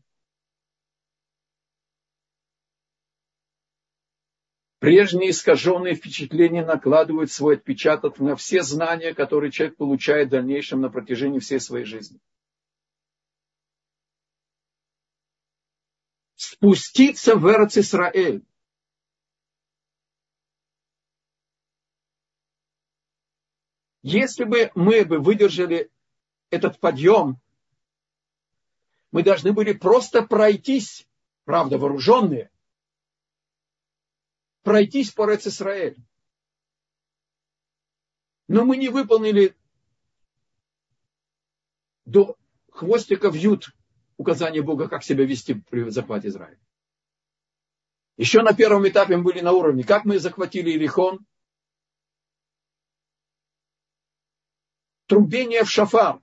Прежние 4.79 5.31
искаженные 5.31 5.93
впечатления 5.93 6.65
накладывают 6.65 7.31
свой 7.31 7.57
отпечаток 7.57 8.17
на 8.19 8.37
все 8.37 8.63
знания, 8.63 9.13
которые 9.13 9.51
человек 9.51 9.75
получает 9.75 10.29
в 10.29 10.31
дальнейшем 10.31 10.79
на 10.79 10.89
протяжении 10.89 11.39
всей 11.39 11.59
своей 11.59 11.83
жизни. 11.83 12.17
Спуститься 16.35 17.35
в 17.35 17.45
Эрц 17.45 17.77
Исраэль. 17.77 18.45
Если 24.01 24.45
бы 24.45 24.71
мы 24.75 25.03
бы 25.03 25.19
выдержали 25.19 25.91
этот 26.51 26.79
подъем, 26.79 27.37
мы 29.11 29.23
должны 29.23 29.51
были 29.51 29.73
просто 29.73 30.21
пройтись, 30.21 31.05
правда, 31.43 31.77
вооруженные– 31.77 32.49
пройтись 34.69 35.11
по 35.11 35.27
Рец 35.27 35.47
Исраэль. 35.47 35.97
Но 38.47 38.65
мы 38.65 38.77
не 38.77 38.89
выполнили 38.89 39.57
до 42.05 42.37
хвостика 42.69 43.29
вьют 43.29 43.73
указания 44.17 44.61
Бога, 44.61 44.87
как 44.87 45.03
себя 45.03 45.25
вести 45.25 45.55
при 45.55 45.89
захвате 45.89 46.27
Израиля. 46.27 46.59
Еще 48.17 48.43
на 48.43 48.53
первом 48.53 48.87
этапе 48.87 49.17
мы 49.17 49.23
были 49.23 49.39
на 49.39 49.53
уровне, 49.53 49.83
как 49.83 50.05
мы 50.05 50.19
захватили 50.19 50.69
Иерихон. 50.69 51.25
Трубение 55.07 55.63
в 55.63 55.71
шафар. 55.71 56.21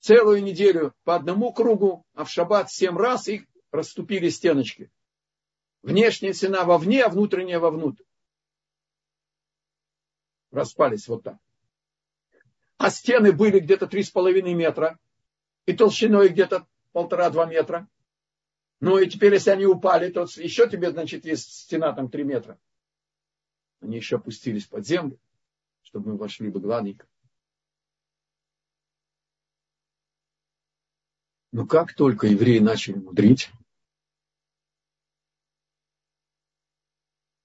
Целую 0.00 0.42
неделю 0.42 0.94
по 1.04 1.16
одному 1.16 1.52
кругу, 1.52 2.06
а 2.14 2.24
в 2.24 2.30
шаббат 2.30 2.70
семь 2.70 2.96
раз 2.96 3.28
и 3.28 3.46
расступили 3.70 4.30
стеночки. 4.30 4.90
Внешняя 5.82 6.32
стена 6.32 6.64
вовне, 6.64 7.04
а 7.04 7.08
внутренняя 7.08 7.58
вовнутрь. 7.58 8.04
Распались 10.50 11.08
вот 11.08 11.24
так. 11.24 11.38
А 12.76 12.90
стены 12.90 13.32
были 13.32 13.58
где-то 13.58 13.86
три 13.86 14.02
с 14.02 14.10
половиной 14.10 14.54
метра 14.54 14.98
и 15.66 15.72
толщиной 15.72 16.28
где-то 16.28 16.66
полтора-два 16.92 17.46
метра. 17.46 17.88
Ну 18.80 18.98
и 18.98 19.08
теперь, 19.08 19.34
если 19.34 19.50
они 19.50 19.66
упали, 19.66 20.10
то 20.10 20.22
еще 20.22 20.68
тебе, 20.68 20.90
значит, 20.90 21.24
есть 21.24 21.52
стена 21.52 21.92
там 21.92 22.10
три 22.10 22.24
метра. 22.24 22.58
Они 23.80 23.96
еще 23.96 24.16
опустились 24.16 24.66
под 24.66 24.86
землю, 24.86 25.18
чтобы 25.82 26.12
мы 26.12 26.16
вошли 26.16 26.48
бы 26.48 26.60
гладненько. 26.60 27.06
Но 31.50 31.66
как 31.66 31.94
только 31.94 32.26
евреи 32.26 32.60
начали 32.60 32.94
мудрить, 32.94 33.50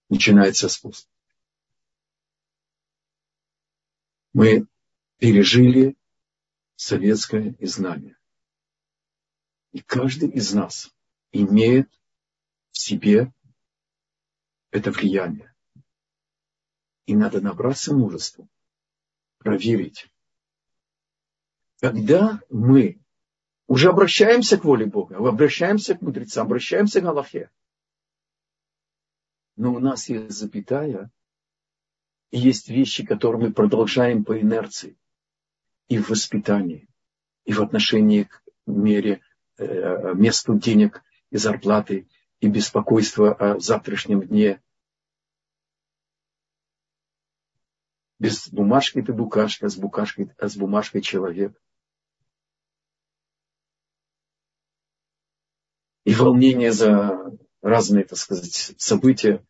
начинается 0.09 0.69
спуск. 0.69 1.07
Мы 4.33 4.67
пережили 5.17 5.95
советское 6.75 7.55
изгнание. 7.59 8.17
И 9.71 9.79
каждый 9.81 10.29
из 10.29 10.53
нас 10.53 10.93
имеет 11.31 11.89
в 12.71 12.77
себе 12.77 13.33
это 14.71 14.91
влияние. 14.91 15.53
И 17.05 17.15
надо 17.15 17.41
набраться 17.41 17.93
мужества, 17.93 18.47
проверить. 19.39 20.09
Когда 21.79 22.41
мы 22.49 22.99
уже 23.67 23.89
обращаемся 23.89 24.57
к 24.57 24.63
воле 24.63 24.85
Бога, 24.85 25.17
обращаемся 25.17 25.95
к 25.95 26.01
мудрецам, 26.01 26.47
обращаемся 26.47 27.01
к 27.01 27.05
Аллахе, 27.05 27.49
но 29.57 29.73
у 29.73 29.79
нас 29.79 30.07
есть 30.07 30.31
запятая, 30.31 31.11
и 32.29 32.37
есть 32.37 32.69
вещи, 32.69 33.05
которые 33.05 33.47
мы 33.47 33.53
продолжаем 33.53 34.23
по 34.23 34.39
инерции 34.39 34.97
и 35.87 35.97
в 35.97 36.09
воспитании, 36.09 36.87
и 37.43 37.53
в 37.53 37.61
отношении 37.61 38.23
к 38.23 38.43
мере, 38.67 39.21
э, 39.57 40.13
месту 40.13 40.57
денег 40.57 41.03
и 41.31 41.37
зарплаты, 41.37 42.07
и 42.39 42.47
беспокойство 42.47 43.33
о 43.33 43.59
завтрашнем 43.59 44.21
дне. 44.21 44.61
Без 48.19 48.49
бумажки 48.49 49.01
ты 49.01 49.11
букашка, 49.11 49.67
а 49.67 49.69
с, 49.69 49.75
букашкой, 49.75 50.31
а 50.37 50.47
с 50.47 50.55
бумажкой 50.55 51.01
человек. 51.01 51.59
И 56.03 56.13
волнение 56.13 56.71
за 56.71 57.37
разные, 57.67 58.05
так 58.05 58.17
сказать, 58.17 58.73
события, 58.77 59.45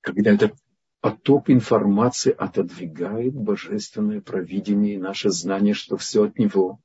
когда 0.00 0.32
этот 0.32 0.54
поток 1.00 1.50
информации 1.50 2.32
отодвигает 2.32 3.34
божественное 3.34 4.22
провидение 4.22 4.94
и 4.94 4.98
наше 4.98 5.30
знание, 5.30 5.74
что 5.74 5.96
все 5.98 6.24
от 6.24 6.38
него. 6.38 6.80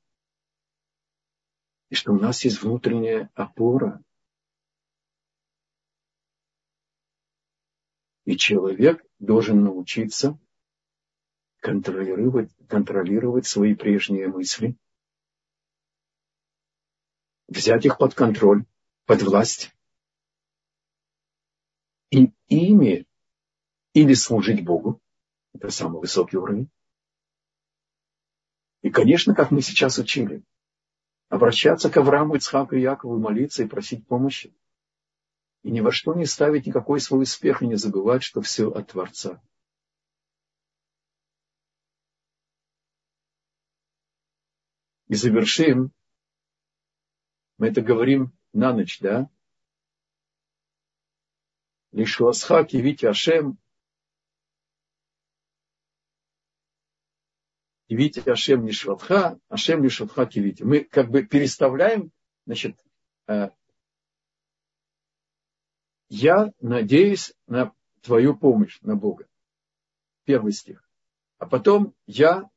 И 1.88 1.94
что 1.94 2.12
у 2.12 2.18
нас 2.18 2.44
есть 2.44 2.62
внутренняя 2.62 3.30
опора. 3.34 4.02
И 8.26 8.36
человек 8.36 9.02
должен 9.18 9.64
научиться 9.64 10.38
контролировать, 11.60 12.50
контролировать 12.68 13.46
свои 13.46 13.74
прежние 13.74 14.28
мысли, 14.28 14.76
взять 17.48 17.86
их 17.86 17.98
под 17.98 18.14
контроль, 18.14 18.64
под 19.10 19.22
власть, 19.22 19.74
и 22.10 22.32
ими 22.46 23.08
или 23.92 24.14
служить 24.14 24.64
Богу, 24.64 25.00
это 25.52 25.68
самый 25.70 25.98
высокий 25.98 26.36
уровень. 26.36 26.70
И, 28.82 28.90
конечно, 28.90 29.34
как 29.34 29.50
мы 29.50 29.62
сейчас 29.62 29.98
учили, 29.98 30.44
обращаться 31.28 31.90
к 31.90 31.96
Аврааму, 31.96 32.36
Ицхаку 32.36 32.76
и 32.76 32.82
Якову, 32.82 33.18
молиться 33.18 33.64
и 33.64 33.66
просить 33.66 34.06
помощи. 34.06 34.54
И 35.64 35.72
ни 35.72 35.80
во 35.80 35.90
что 35.90 36.14
не 36.14 36.24
ставить 36.24 36.66
никакой 36.68 37.00
свой 37.00 37.24
успех 37.24 37.62
и 37.62 37.66
не 37.66 37.74
забывать, 37.74 38.22
что 38.22 38.40
все 38.42 38.70
от 38.70 38.92
Творца. 38.92 39.42
И 45.08 45.16
завершим. 45.16 45.92
Мы 47.58 47.70
это 47.70 47.80
говорим 47.80 48.32
на 48.52 48.72
ночь, 48.72 49.00
да? 49.00 49.28
Лишь 51.92 52.20
ласха 52.20 52.64
кивити 52.64 53.06
Ашем 53.06 53.58
Кивите 57.88 58.20
Ашем 58.30 58.64
Нишватха, 58.64 59.40
Ашем 59.48 59.82
Нишватха 59.82 60.24
Кивите. 60.24 60.64
Мы 60.64 60.84
как 60.84 61.10
бы 61.10 61.24
переставляем, 61.24 62.12
значит, 62.46 62.78
э, 63.26 63.48
я 66.08 66.52
надеюсь 66.60 67.34
на 67.48 67.74
твою 68.02 68.36
помощь, 68.36 68.80
на 68.82 68.94
Бога. 68.94 69.26
Первый 70.24 70.52
стих. 70.52 70.88
А 71.38 71.46
потом 71.46 71.92
я 72.06 72.48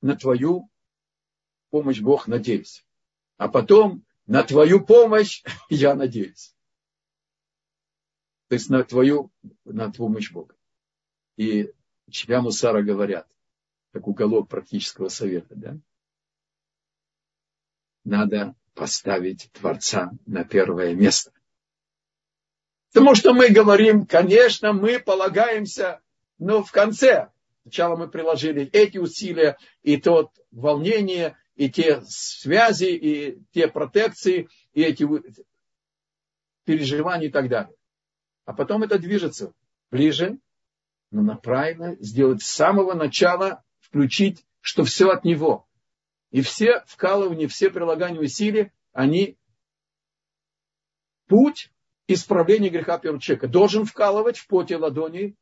на 0.00 0.16
твою 0.16 0.68
помощь, 1.74 2.00
Бог, 2.00 2.28
надеюсь. 2.28 2.86
А 3.36 3.48
потом 3.48 4.04
на 4.28 4.44
твою 4.44 4.86
помощь 4.86 5.42
я 5.68 5.96
надеюсь. 5.96 6.54
То 8.46 8.54
есть 8.54 8.70
на 8.70 8.84
твою, 8.84 9.32
на 9.64 9.90
помощь 9.90 10.30
Бога. 10.30 10.54
И 11.36 11.72
учителя 12.06 12.42
Мусара 12.42 12.80
говорят, 12.80 13.26
как 13.92 14.06
уголок 14.06 14.48
практического 14.48 15.08
совета, 15.08 15.52
да? 15.56 15.76
Надо 18.04 18.54
поставить 18.74 19.50
Творца 19.50 20.12
на 20.26 20.44
первое 20.44 20.94
место. 20.94 21.32
Потому 22.92 23.16
что 23.16 23.32
мы 23.32 23.48
говорим, 23.48 24.06
конечно, 24.06 24.72
мы 24.72 25.00
полагаемся, 25.00 26.00
но 26.38 26.62
в 26.62 26.70
конце. 26.70 27.30
Сначала 27.62 27.96
мы 27.96 28.06
приложили 28.06 28.64
эти 28.70 28.98
усилия, 28.98 29.56
и 29.82 29.96
то 29.96 30.30
волнение, 30.52 31.36
и 31.56 31.70
те 31.70 32.02
связи, 32.06 32.86
и 32.86 33.42
те 33.52 33.68
протекции, 33.68 34.48
и 34.72 34.82
эти 34.82 35.06
переживания 36.64 37.28
и 37.28 37.32
так 37.32 37.48
далее. 37.48 37.74
А 38.44 38.52
потом 38.52 38.82
это 38.82 38.98
движется 38.98 39.52
ближе 39.90 40.38
но 41.14 41.22
направлено 41.22 41.94
сделать 42.00 42.42
с 42.42 42.48
самого 42.48 42.92
начала, 42.94 43.62
включить, 43.78 44.44
что 44.60 44.82
все 44.82 45.10
от 45.10 45.24
него. 45.24 45.68
И 46.32 46.40
все 46.40 46.82
вкалывания, 46.88 47.46
все 47.46 47.70
прилагания 47.70 48.20
усилий, 48.20 48.72
они 48.92 49.38
путь 51.26 51.70
исправления 52.08 52.68
греха 52.68 52.98
первого 52.98 53.20
человека. 53.20 53.46
Должен 53.46 53.84
вкалывать 53.84 54.38
в 54.38 54.48
поте 54.48 54.76
ладони, 54.76 55.36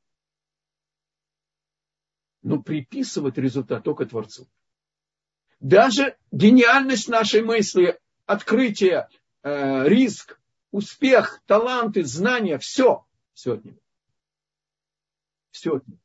но 2.42 2.62
приписывать 2.62 3.38
результат 3.38 3.82
только 3.82 4.04
Творцу. 4.04 4.46
Даже 5.62 6.18
гениальность 6.32 7.08
нашей 7.08 7.40
мысли, 7.40 8.00
открытие, 8.26 9.08
э, 9.44 9.88
риск, 9.88 10.40
успех, 10.72 11.40
таланты, 11.46 12.02
знания, 12.02 12.58
все, 12.58 13.06
все 13.32 13.54
от 13.54 13.64
него. 13.64 13.78
Все 15.52 15.76
от 15.76 15.86
них. 15.86 16.00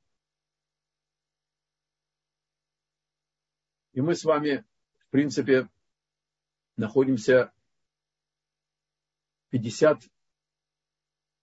И 3.93 4.01
мы 4.01 4.13
с 4.13 4.23
вами, 4.25 4.63
в 4.99 5.09
принципе, 5.09 5.67
находимся 6.75 7.51
50, 9.49 10.03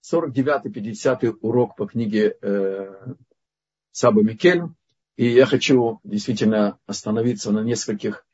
49-50 0.08 1.38
урок 1.40 1.74
по 1.74 1.88
книге 1.88 2.38
э, 2.40 3.14
Саба 3.90 4.22
Микель. 4.22 4.62
И 5.16 5.26
я 5.26 5.46
хочу 5.46 6.00
действительно 6.02 6.78
остановиться 6.86 7.52
на 7.52 7.60
нескольких 7.60 8.26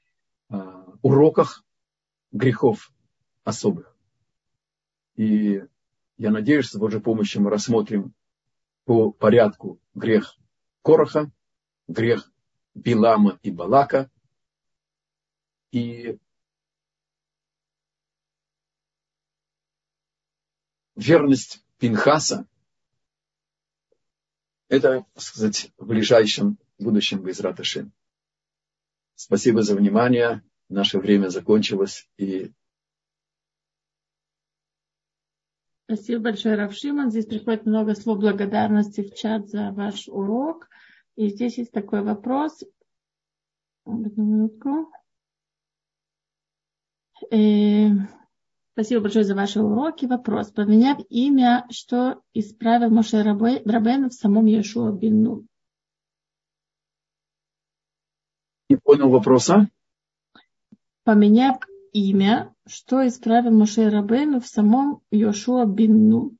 э, 0.48 0.56
уроках 1.02 1.64
грехов 2.32 2.92
особых. 3.44 3.96
И 5.16 5.62
я 6.16 6.30
надеюсь, 6.30 6.70
с 6.70 6.76
Божьей 6.76 7.00
помощью 7.00 7.42
мы 7.42 7.50
рассмотрим 7.50 8.14
по 8.84 9.12
порядку 9.12 9.78
грех 9.94 10.38
Короха, 10.82 11.30
грех 11.86 12.32
Билама 12.74 13.38
и 13.42 13.50
Балака. 13.50 14.10
И 15.72 16.18
верность 20.96 21.62
Пинхаса– 21.78 22.46
это, 24.68 25.04
так 25.12 25.22
сказать, 25.22 25.72
в 25.76 25.86
ближайшем 25.86 26.58
будущем 26.82 27.22
без 27.22 27.40
Раташин. 27.40 27.92
Спасибо 29.14 29.62
за 29.62 29.76
внимание. 29.76 30.42
Наше 30.70 30.98
время 30.98 31.28
закончилось. 31.28 32.08
И... 32.16 32.52
Спасибо 35.84 36.22
большое, 36.22 36.54
Равшиман. 36.54 37.10
Здесь 37.10 37.26
приходит 37.26 37.66
много 37.66 37.94
слов 37.94 38.20
благодарности 38.20 39.02
в 39.02 39.14
чат 39.14 39.48
за 39.48 39.72
ваш 39.72 40.08
урок. 40.08 40.68
И 41.16 41.28
здесь 41.28 41.58
есть 41.58 41.72
такой 41.72 42.02
вопрос. 42.02 42.62
Одну 43.84 44.24
минутку. 44.24 44.90
И... 47.30 47.88
Э, 47.88 47.90
спасибо 48.72 49.02
большое 49.02 49.24
за 49.24 49.34
ваши 49.34 49.60
уроки. 49.60 50.06
Вопрос. 50.06 50.50
Поменяв 50.50 50.98
имя, 51.10 51.66
что 51.70 52.22
исправил 52.32 52.90
Моше 52.90 53.22
Рабейну 53.22 54.08
в 54.08 54.14
самом 54.14 54.46
Иешуа 54.46 54.92
Бину? 54.92 55.46
Не 58.70 58.76
понял 58.76 59.10
вопроса. 59.10 59.68
Поменяв 61.02 61.56
имя, 61.92 62.54
что 62.68 63.04
исправил 63.04 63.50
Моше 63.50 63.88
Рабейну 63.88 64.38
в 64.38 64.46
самом 64.46 65.02
Йошуа 65.10 65.66
Бинну? 65.66 66.36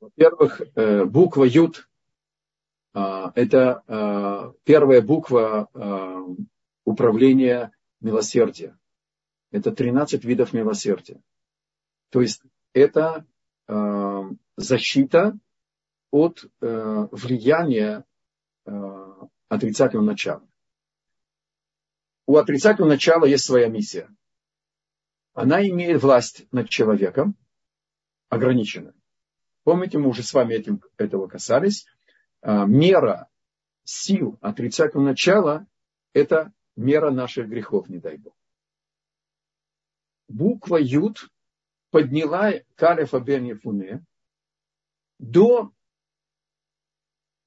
Во-первых, 0.00 0.62
э, 0.74 1.04
буква 1.04 1.44
Юд 1.44 1.88
а,– 2.92 3.30
это 3.36 3.84
а, 3.86 4.52
первая 4.64 5.00
буква 5.00 5.68
а, 5.72 6.26
управления 6.84 7.70
милосердия. 8.00 8.76
Это 9.52 9.70
13 9.70 10.24
видов 10.24 10.52
милосердия. 10.52 11.22
То 12.10 12.20
есть 12.20 12.42
это 12.72 13.24
защита 14.56 15.38
от 16.10 16.44
э, 16.60 17.08
влияния 17.12 18.04
отрицательного 19.52 20.06
начала. 20.06 20.48
У 22.24 22.38
отрицательного 22.38 22.92
начала 22.92 23.26
есть 23.26 23.44
своя 23.44 23.68
миссия. 23.68 24.08
Она 25.34 25.66
имеет 25.68 26.02
власть 26.02 26.46
над 26.52 26.70
человеком, 26.70 27.36
ограниченную. 28.30 28.94
Помните, 29.64 29.98
мы 29.98 30.08
уже 30.08 30.22
с 30.22 30.32
вами 30.32 30.54
этим, 30.54 30.82
этого 30.96 31.26
касались. 31.26 31.84
А, 32.40 32.64
мера 32.64 33.28
сил 33.84 34.38
отрицательного 34.40 35.08
начала– 35.08 35.66
это 36.14 36.54
мера 36.74 37.10
наших 37.10 37.48
грехов, 37.48 37.90
не 37.90 37.98
дай 37.98 38.16
Бог. 38.16 38.34
Буква 40.28 40.78
Юд 40.80 41.30
подняла 41.90 42.52
Калефа 42.74 43.20
бен 43.20 43.44
Ефуне 43.44 44.02
до 45.18 45.72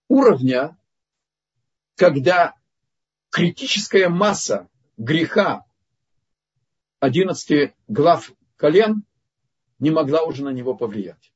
уровня 0.07 0.77
когда 1.95 2.53
критическая 3.29 4.09
масса 4.09 4.69
греха 4.97 5.65
11 6.99 7.73
глав 7.87 8.31
колен 8.57 9.03
не 9.79 9.91
могла 9.91 10.23
уже 10.23 10.43
на 10.43 10.49
него 10.49 10.75
повлиять. 10.75 11.31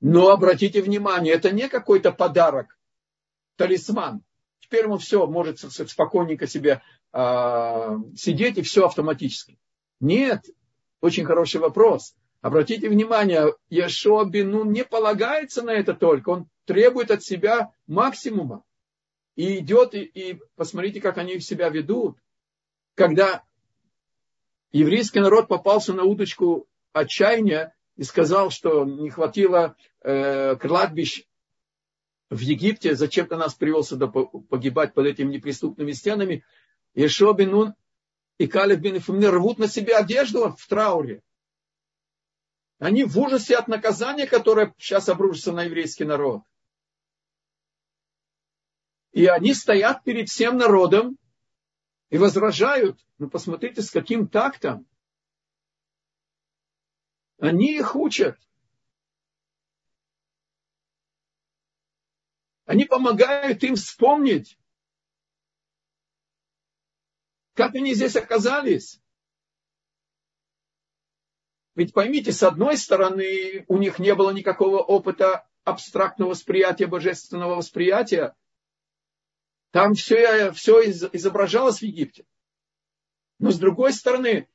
Но 0.00 0.30
обратите 0.30 0.80
внимание, 0.80 1.34
это 1.34 1.50
не 1.50 1.68
какой-то 1.68 2.12
подарок, 2.12 2.78
талисман. 3.56 4.22
Теперь 4.60 4.86
он 4.86 4.98
все 4.98 5.26
может 5.26 5.58
спокойненько 5.58 6.46
себе 6.46 6.82
э, 7.12 7.96
сидеть 8.16 8.58
и 8.58 8.62
все 8.62 8.86
автоматически. 8.86 9.58
Нет, 10.00 10.44
очень 11.00 11.24
хороший 11.24 11.60
вопрос. 11.60 12.14
Обратите 12.40 12.88
внимание, 12.88 13.54
Яшуа 13.68 14.24
Бенун 14.24 14.70
не 14.70 14.84
полагается 14.84 15.62
на 15.62 15.70
это 15.70 15.94
только, 15.94 16.30
он 16.30 16.48
требует 16.64 17.10
от 17.10 17.24
себя 17.24 17.72
максимума 17.86 18.62
и 19.38 19.60
идет, 19.60 19.94
и, 19.94 20.02
и 20.02 20.40
посмотрите, 20.56 21.00
как 21.00 21.16
они 21.16 21.38
себя 21.38 21.68
ведут. 21.68 22.18
Когда 22.96 23.44
еврейский 24.72 25.20
народ 25.20 25.46
попался 25.46 25.94
на 25.94 26.02
удочку 26.02 26.66
отчаяния 26.92 27.72
и 27.94 28.02
сказал, 28.02 28.50
что 28.50 28.84
не 28.84 29.10
хватило 29.10 29.76
э, 30.02 30.56
кладбищ 30.56 31.24
в 32.30 32.40
Египте, 32.40 32.96
зачем 32.96 33.28
ты 33.28 33.36
нас 33.36 33.54
привел 33.54 33.84
сюда 33.84 34.08
погибать 34.08 34.92
под 34.92 35.06
этими 35.06 35.34
неприступными 35.34 35.92
стенами, 35.92 36.44
Ешо 36.94 37.32
бен 37.32 37.50
Нун 37.50 37.74
и 38.38 38.48
Калев 38.48 38.80
бен 38.80 38.96
Ифумне 38.96 39.30
рвут 39.30 39.60
на 39.60 39.68
себя 39.68 39.98
одежду 39.98 40.56
в 40.58 40.66
трауре. 40.66 41.22
Они 42.80 43.04
в 43.04 43.16
ужасе 43.16 43.56
от 43.56 43.68
наказания, 43.68 44.26
которое 44.26 44.74
сейчас 44.78 45.08
обрушится 45.08 45.52
на 45.52 45.62
еврейский 45.62 46.04
народ. 46.04 46.42
И 49.18 49.26
они 49.26 49.52
стоят 49.52 50.04
перед 50.04 50.28
всем 50.28 50.58
народом 50.58 51.18
и 52.08 52.18
возражают. 52.18 53.04
Ну, 53.18 53.28
посмотрите, 53.28 53.82
с 53.82 53.90
каким 53.90 54.28
тактом. 54.28 54.86
Они 57.40 57.76
их 57.76 57.96
учат. 57.96 58.38
Они 62.64 62.84
помогают 62.84 63.60
им 63.64 63.74
вспомнить, 63.74 64.56
как 67.54 67.74
они 67.74 67.94
здесь 67.94 68.14
оказались. 68.14 69.00
Ведь 71.74 71.92
поймите, 71.92 72.30
с 72.30 72.44
одной 72.44 72.76
стороны, 72.76 73.64
у 73.66 73.78
них 73.78 73.98
не 73.98 74.14
было 74.14 74.30
никакого 74.30 74.78
опыта 74.78 75.44
абстрактного 75.64 76.30
восприятия, 76.30 76.86
божественного 76.86 77.56
восприятия, 77.56 78.36
там 79.70 79.94
все, 79.94 80.52
все 80.52 80.90
изображалось 80.90 81.78
в 81.78 81.82
Египте. 81.82 82.24
Но 83.38 83.50
с 83.50 83.58
другой 83.58 83.92
стороны, 83.92 84.48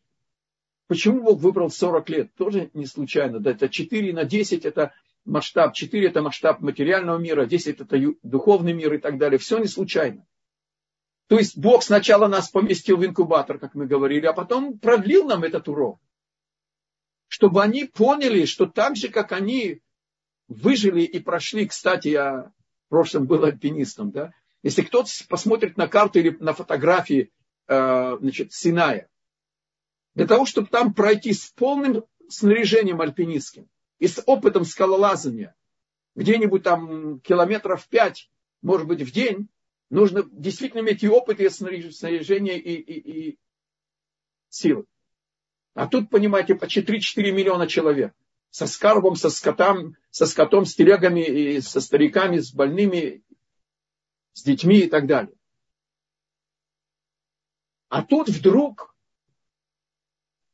почему 0.88 1.22
Бог 1.22 1.40
выбрал 1.40 1.70
40 1.70 2.10
лет? 2.10 2.34
Тоже 2.36 2.70
не 2.74 2.86
случайно. 2.86 3.40
Да, 3.40 3.52
это 3.52 3.70
4 3.70 4.14
на 4.14 4.26
10 4.26 4.66
это 4.66 4.94
масштаб, 5.26 5.74
4 5.74 6.08
это 6.08 6.22
масштаб 6.22 6.60
материального 6.62 7.18
мира, 7.18 7.46
10 7.46 7.80
это 7.80 8.00
духовный 8.24 8.74
мир 8.74 8.94
и 8.94 8.98
так 8.98 9.18
далее. 9.18 9.38
Все 9.38 9.60
не 9.60 9.68
случайно. 9.68 10.26
То 11.28 11.38
есть 11.38 11.58
Бог 11.58 11.84
сначала 11.84 12.28
нас 12.28 12.50
поместил 12.50 12.98
в 12.98 13.06
инкубатор, 13.06 13.58
как 13.58 13.76
мы 13.76 13.88
говорили, 13.88 14.26
а 14.26 14.34
потом 14.34 14.78
продлил 14.78 15.26
нам 15.26 15.44
этот 15.44 15.68
урок. 15.68 16.00
Чтобы 17.28 17.64
они 17.64 17.86
поняли, 17.86 18.46
что 18.46 18.66
так 18.66 18.96
же, 18.96 19.10
как 19.10 19.32
они 19.32 19.82
выжили 20.48 21.02
и 21.02 21.20
прошли, 21.20 21.66
кстати, 21.66 22.10
я 22.10 22.52
в 22.86 22.90
прошлом 22.90 23.26
был 23.26 23.46
альпинистом, 23.46 24.12
да, 24.12 24.34
если 24.64 24.82
кто-то 24.82 25.10
посмотрит 25.28 25.78
на 25.78 25.88
карту 25.88 26.20
или 26.20 26.30
на 26.40 26.54
фотографии 26.54 27.32
э, 27.68 28.18
значит, 28.20 28.54
Синая, 28.54 29.10
для 30.16 30.26
того, 30.26 30.46
чтобы 30.46 30.68
там 30.68 30.94
пройти 30.94 31.34
с 31.34 31.50
полным 31.50 32.06
снаряжением 32.30 33.02
альпинистским 33.02 33.70
и 34.00 34.08
с 34.08 34.24
опытом 34.26 34.64
скалолазания, 34.64 35.56
где-нибудь 36.16 36.64
там 36.64 37.20
километров 37.20 37.88
пять, 37.90 38.30
может 38.62 38.88
быть, 38.88 39.02
в 39.02 39.12
день, 39.12 39.50
нужно 39.90 40.24
действительно 40.32 40.80
иметь 40.80 41.04
и 41.04 41.10
опыт, 41.10 41.40
и 41.40 41.50
снаряжение, 41.50 42.58
и, 42.58 42.76
и, 42.76 43.30
и 43.30 43.40
силы. 44.50 44.86
А 45.74 45.88
тут, 45.88 46.10
понимаете, 46.10 46.56
почти 46.56 46.82
3-4 46.82 47.32
миллиона 47.32 47.68
человек. 47.68 48.14
Со 48.52 48.68
скарбом, 48.68 49.16
со 49.16 49.32
скотом, 49.32 49.98
со 50.12 50.28
скотом, 50.28 50.66
с 50.66 50.76
телегами, 50.76 51.22
и 51.22 51.62
со 51.62 51.82
стариками, 51.82 52.38
с 52.38 52.54
больными 52.54 53.24
с 54.34 54.44
детьми 54.44 54.80
и 54.80 54.90
так 54.90 55.08
далее. 55.08 55.36
А 57.90 58.04
тут 58.04 58.30
вдруг 58.30 58.96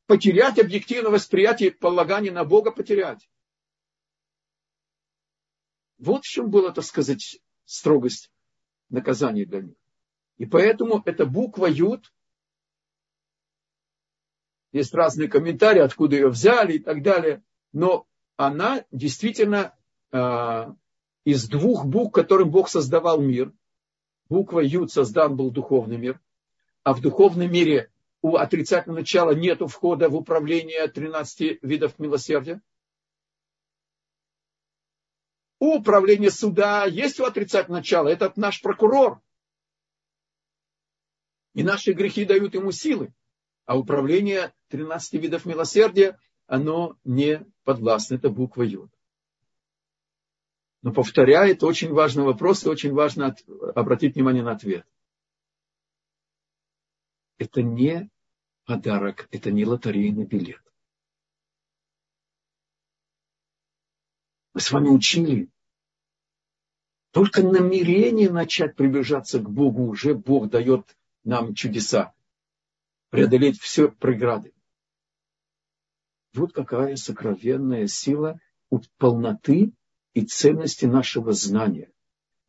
потерять 0.06 0.60
объективное 0.60 1.12
восприятие 1.12 1.72
полагание 1.72 2.32
на 2.32 2.44
Бога 2.44 2.72
потерять. 2.72 3.30
Вот 5.98 6.26
в 6.26 6.28
чем 6.28 6.50
была, 6.50 6.72
так 6.72 6.84
сказать, 6.84 7.40
строгость 7.66 8.32
наказания 8.90 9.46
для 9.46 9.62
них. 9.62 9.76
И 10.38 10.46
поэтому 10.46 11.02
эта 11.06 11.26
буква 11.26 11.68
Юд, 11.68 12.12
есть 14.72 14.94
разные 14.94 15.28
комментарии, 15.28 15.82
откуда 15.82 16.16
ее 16.16 16.30
взяли 16.30 16.74
и 16.74 16.80
так 16.80 17.02
далее, 17.04 17.44
но 17.72 18.08
она 18.38 18.86
действительно 18.92 19.78
э, 20.12 20.74
из 21.26 21.50
двух 21.50 21.86
букв, 21.86 22.14
которым 22.14 22.52
Бог 22.52 22.70
создавал 22.70 23.20
мир, 23.20 23.54
буква 24.30 24.60
Юд 24.60 24.92
создан 24.92 25.36
был 25.36 25.52
духовный 25.52 25.98
мир, 25.98 26.20
а 26.84 26.94
в 26.94 27.02
духовном 27.02 27.52
мире 27.52 27.92
у 28.22 28.36
отрицательного 28.36 29.00
начала 29.00 29.32
нет 29.32 29.62
входа 29.62 30.10
в 30.10 30.16
управление 30.16 30.88
13 30.88 31.60
видов 31.62 32.00
милосердия. 32.00 32.62
управление 35.60 36.32
суда 36.32 36.86
есть 36.86 37.20
у 37.20 37.26
отрицательного 37.26 37.80
начала. 37.80 38.08
Это 38.08 38.32
наш 38.38 38.62
прокурор. 38.62 39.22
И 41.54 41.64
наши 41.64 41.92
грехи 41.92 42.24
дают 42.24 42.54
ему 42.54 42.72
силы. 42.72 43.14
А 43.66 43.78
управление 43.78 44.54
13 44.70 45.14
видов 45.22 45.46
милосердия, 45.46 46.18
оно 46.48 46.98
не 47.04 47.46
подвластно. 47.66 48.16
Это 48.16 48.30
буква 48.30 48.64
Йод. 48.64 48.90
Но 50.82 50.94
повторяю, 50.94 51.52
это 51.52 51.66
очень 51.66 51.92
важный 51.92 52.24
вопрос, 52.24 52.64
и 52.64 52.70
очень 52.70 52.94
важно 52.94 53.36
обратить 53.76 54.16
внимание 54.16 54.44
на 54.44 54.52
ответ. 54.52 54.88
Это 57.38 57.62
не 57.62 58.10
подарок, 58.66 59.28
это 59.32 59.52
не 59.52 59.66
лотерейный 59.66 60.26
билет. 60.26 60.62
Мы 64.54 64.62
с 64.62 64.72
вами 64.72 64.90
учили. 64.90 65.50
Только 67.12 67.44
намерение 67.44 68.30
начать 68.30 68.76
приближаться 68.76 69.40
к 69.40 69.50
Богу, 69.50 69.84
уже 69.88 70.14
Бог 70.14 70.50
дает 70.50 70.98
нам 71.24 71.56
чудеса. 71.56 72.14
Преодолеть 73.10 73.60
все 73.60 73.90
преграды. 73.90 74.54
Вот 76.34 76.54
какая 76.54 76.96
сокровенная 76.96 77.88
сила 77.88 78.40
полноты 78.98 79.74
и 80.20 80.26
ценности 80.26 80.86
нашего 80.86 81.32
знания. 81.32 81.92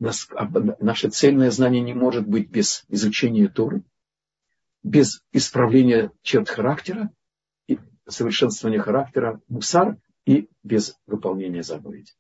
Наше 0.01 1.09
цельное 1.11 1.51
знание 1.51 1.81
не 1.81 1.95
может 1.95 2.27
быть 2.27 2.51
без 2.51 2.85
изучения 2.89 3.49
Торы, 3.49 3.85
без 4.83 5.23
исправления 5.33 6.11
черт 6.23 6.49
характера, 6.49 7.13
и 7.69 7.79
совершенствования 8.09 8.81
характера 8.81 9.41
мусар 9.49 9.99
и 10.27 10.49
без 10.65 10.97
выполнения 11.07 11.63
заповедей. 11.63 12.15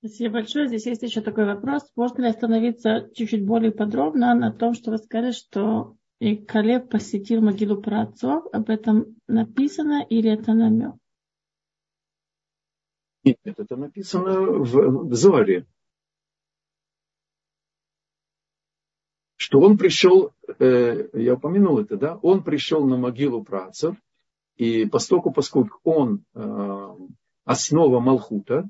Спасибо 0.00 0.34
большое. 0.34 0.68
Здесь 0.68 0.86
есть 0.86 1.02
еще 1.02 1.20
такой 1.20 1.44
вопрос. 1.44 1.82
Можно 1.96 2.22
ли 2.22 2.28
остановиться 2.28 3.08
чуть-чуть 3.14 3.44
более 3.44 3.72
подробно 3.72 4.34
на 4.34 4.52
том, 4.52 4.74
что 4.74 4.90
вы 4.90 4.98
сказали, 4.98 5.32
что 5.32 5.96
и 6.18 6.36
Калеб 6.36 6.88
посетил 6.88 7.40
могилу 7.40 7.80
праотцов? 7.80 8.46
Об 8.52 8.70
этом 8.70 9.16
написано 9.28 10.04
или 10.08 10.30
это 10.30 10.54
намек? 10.54 10.94
Нет, 13.24 13.38
это 13.44 13.76
написано 13.76 14.40
в, 14.40 15.08
в 15.08 15.14
Зоре. 15.14 15.66
Что 19.36 19.60
он 19.60 19.78
пришел, 19.78 20.32
э, 20.58 21.08
я 21.14 21.34
упомянул 21.34 21.78
это, 21.78 21.96
да, 21.96 22.16
он 22.16 22.42
пришел 22.42 22.86
на 22.86 22.96
могилу 22.96 23.42
працев, 23.44 23.96
и 24.56 24.86
поскольку, 24.86 25.32
поскольку 25.32 25.80
он 25.84 26.24
э, 26.34 26.96
основа 27.44 28.00
Малхута, 28.00 28.68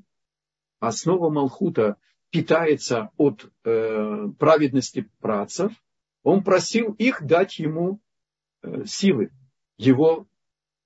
основа 0.79 1.29
Малхута 1.29 1.97
питается 2.29 3.09
от 3.17 3.51
э, 3.65 4.27
праведности 4.37 5.09
працев, 5.19 5.71
он 6.23 6.43
просил 6.43 6.93
их 6.93 7.25
дать 7.25 7.59
ему 7.59 7.99
э, 8.61 8.85
силы, 8.85 9.31
его 9.77 10.27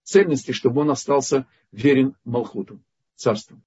ценности, 0.04 0.52
чтобы 0.52 0.82
он 0.82 0.92
остался 0.92 1.46
верен 1.72 2.16
Малхуту, 2.24 2.80
царству. 3.16 3.58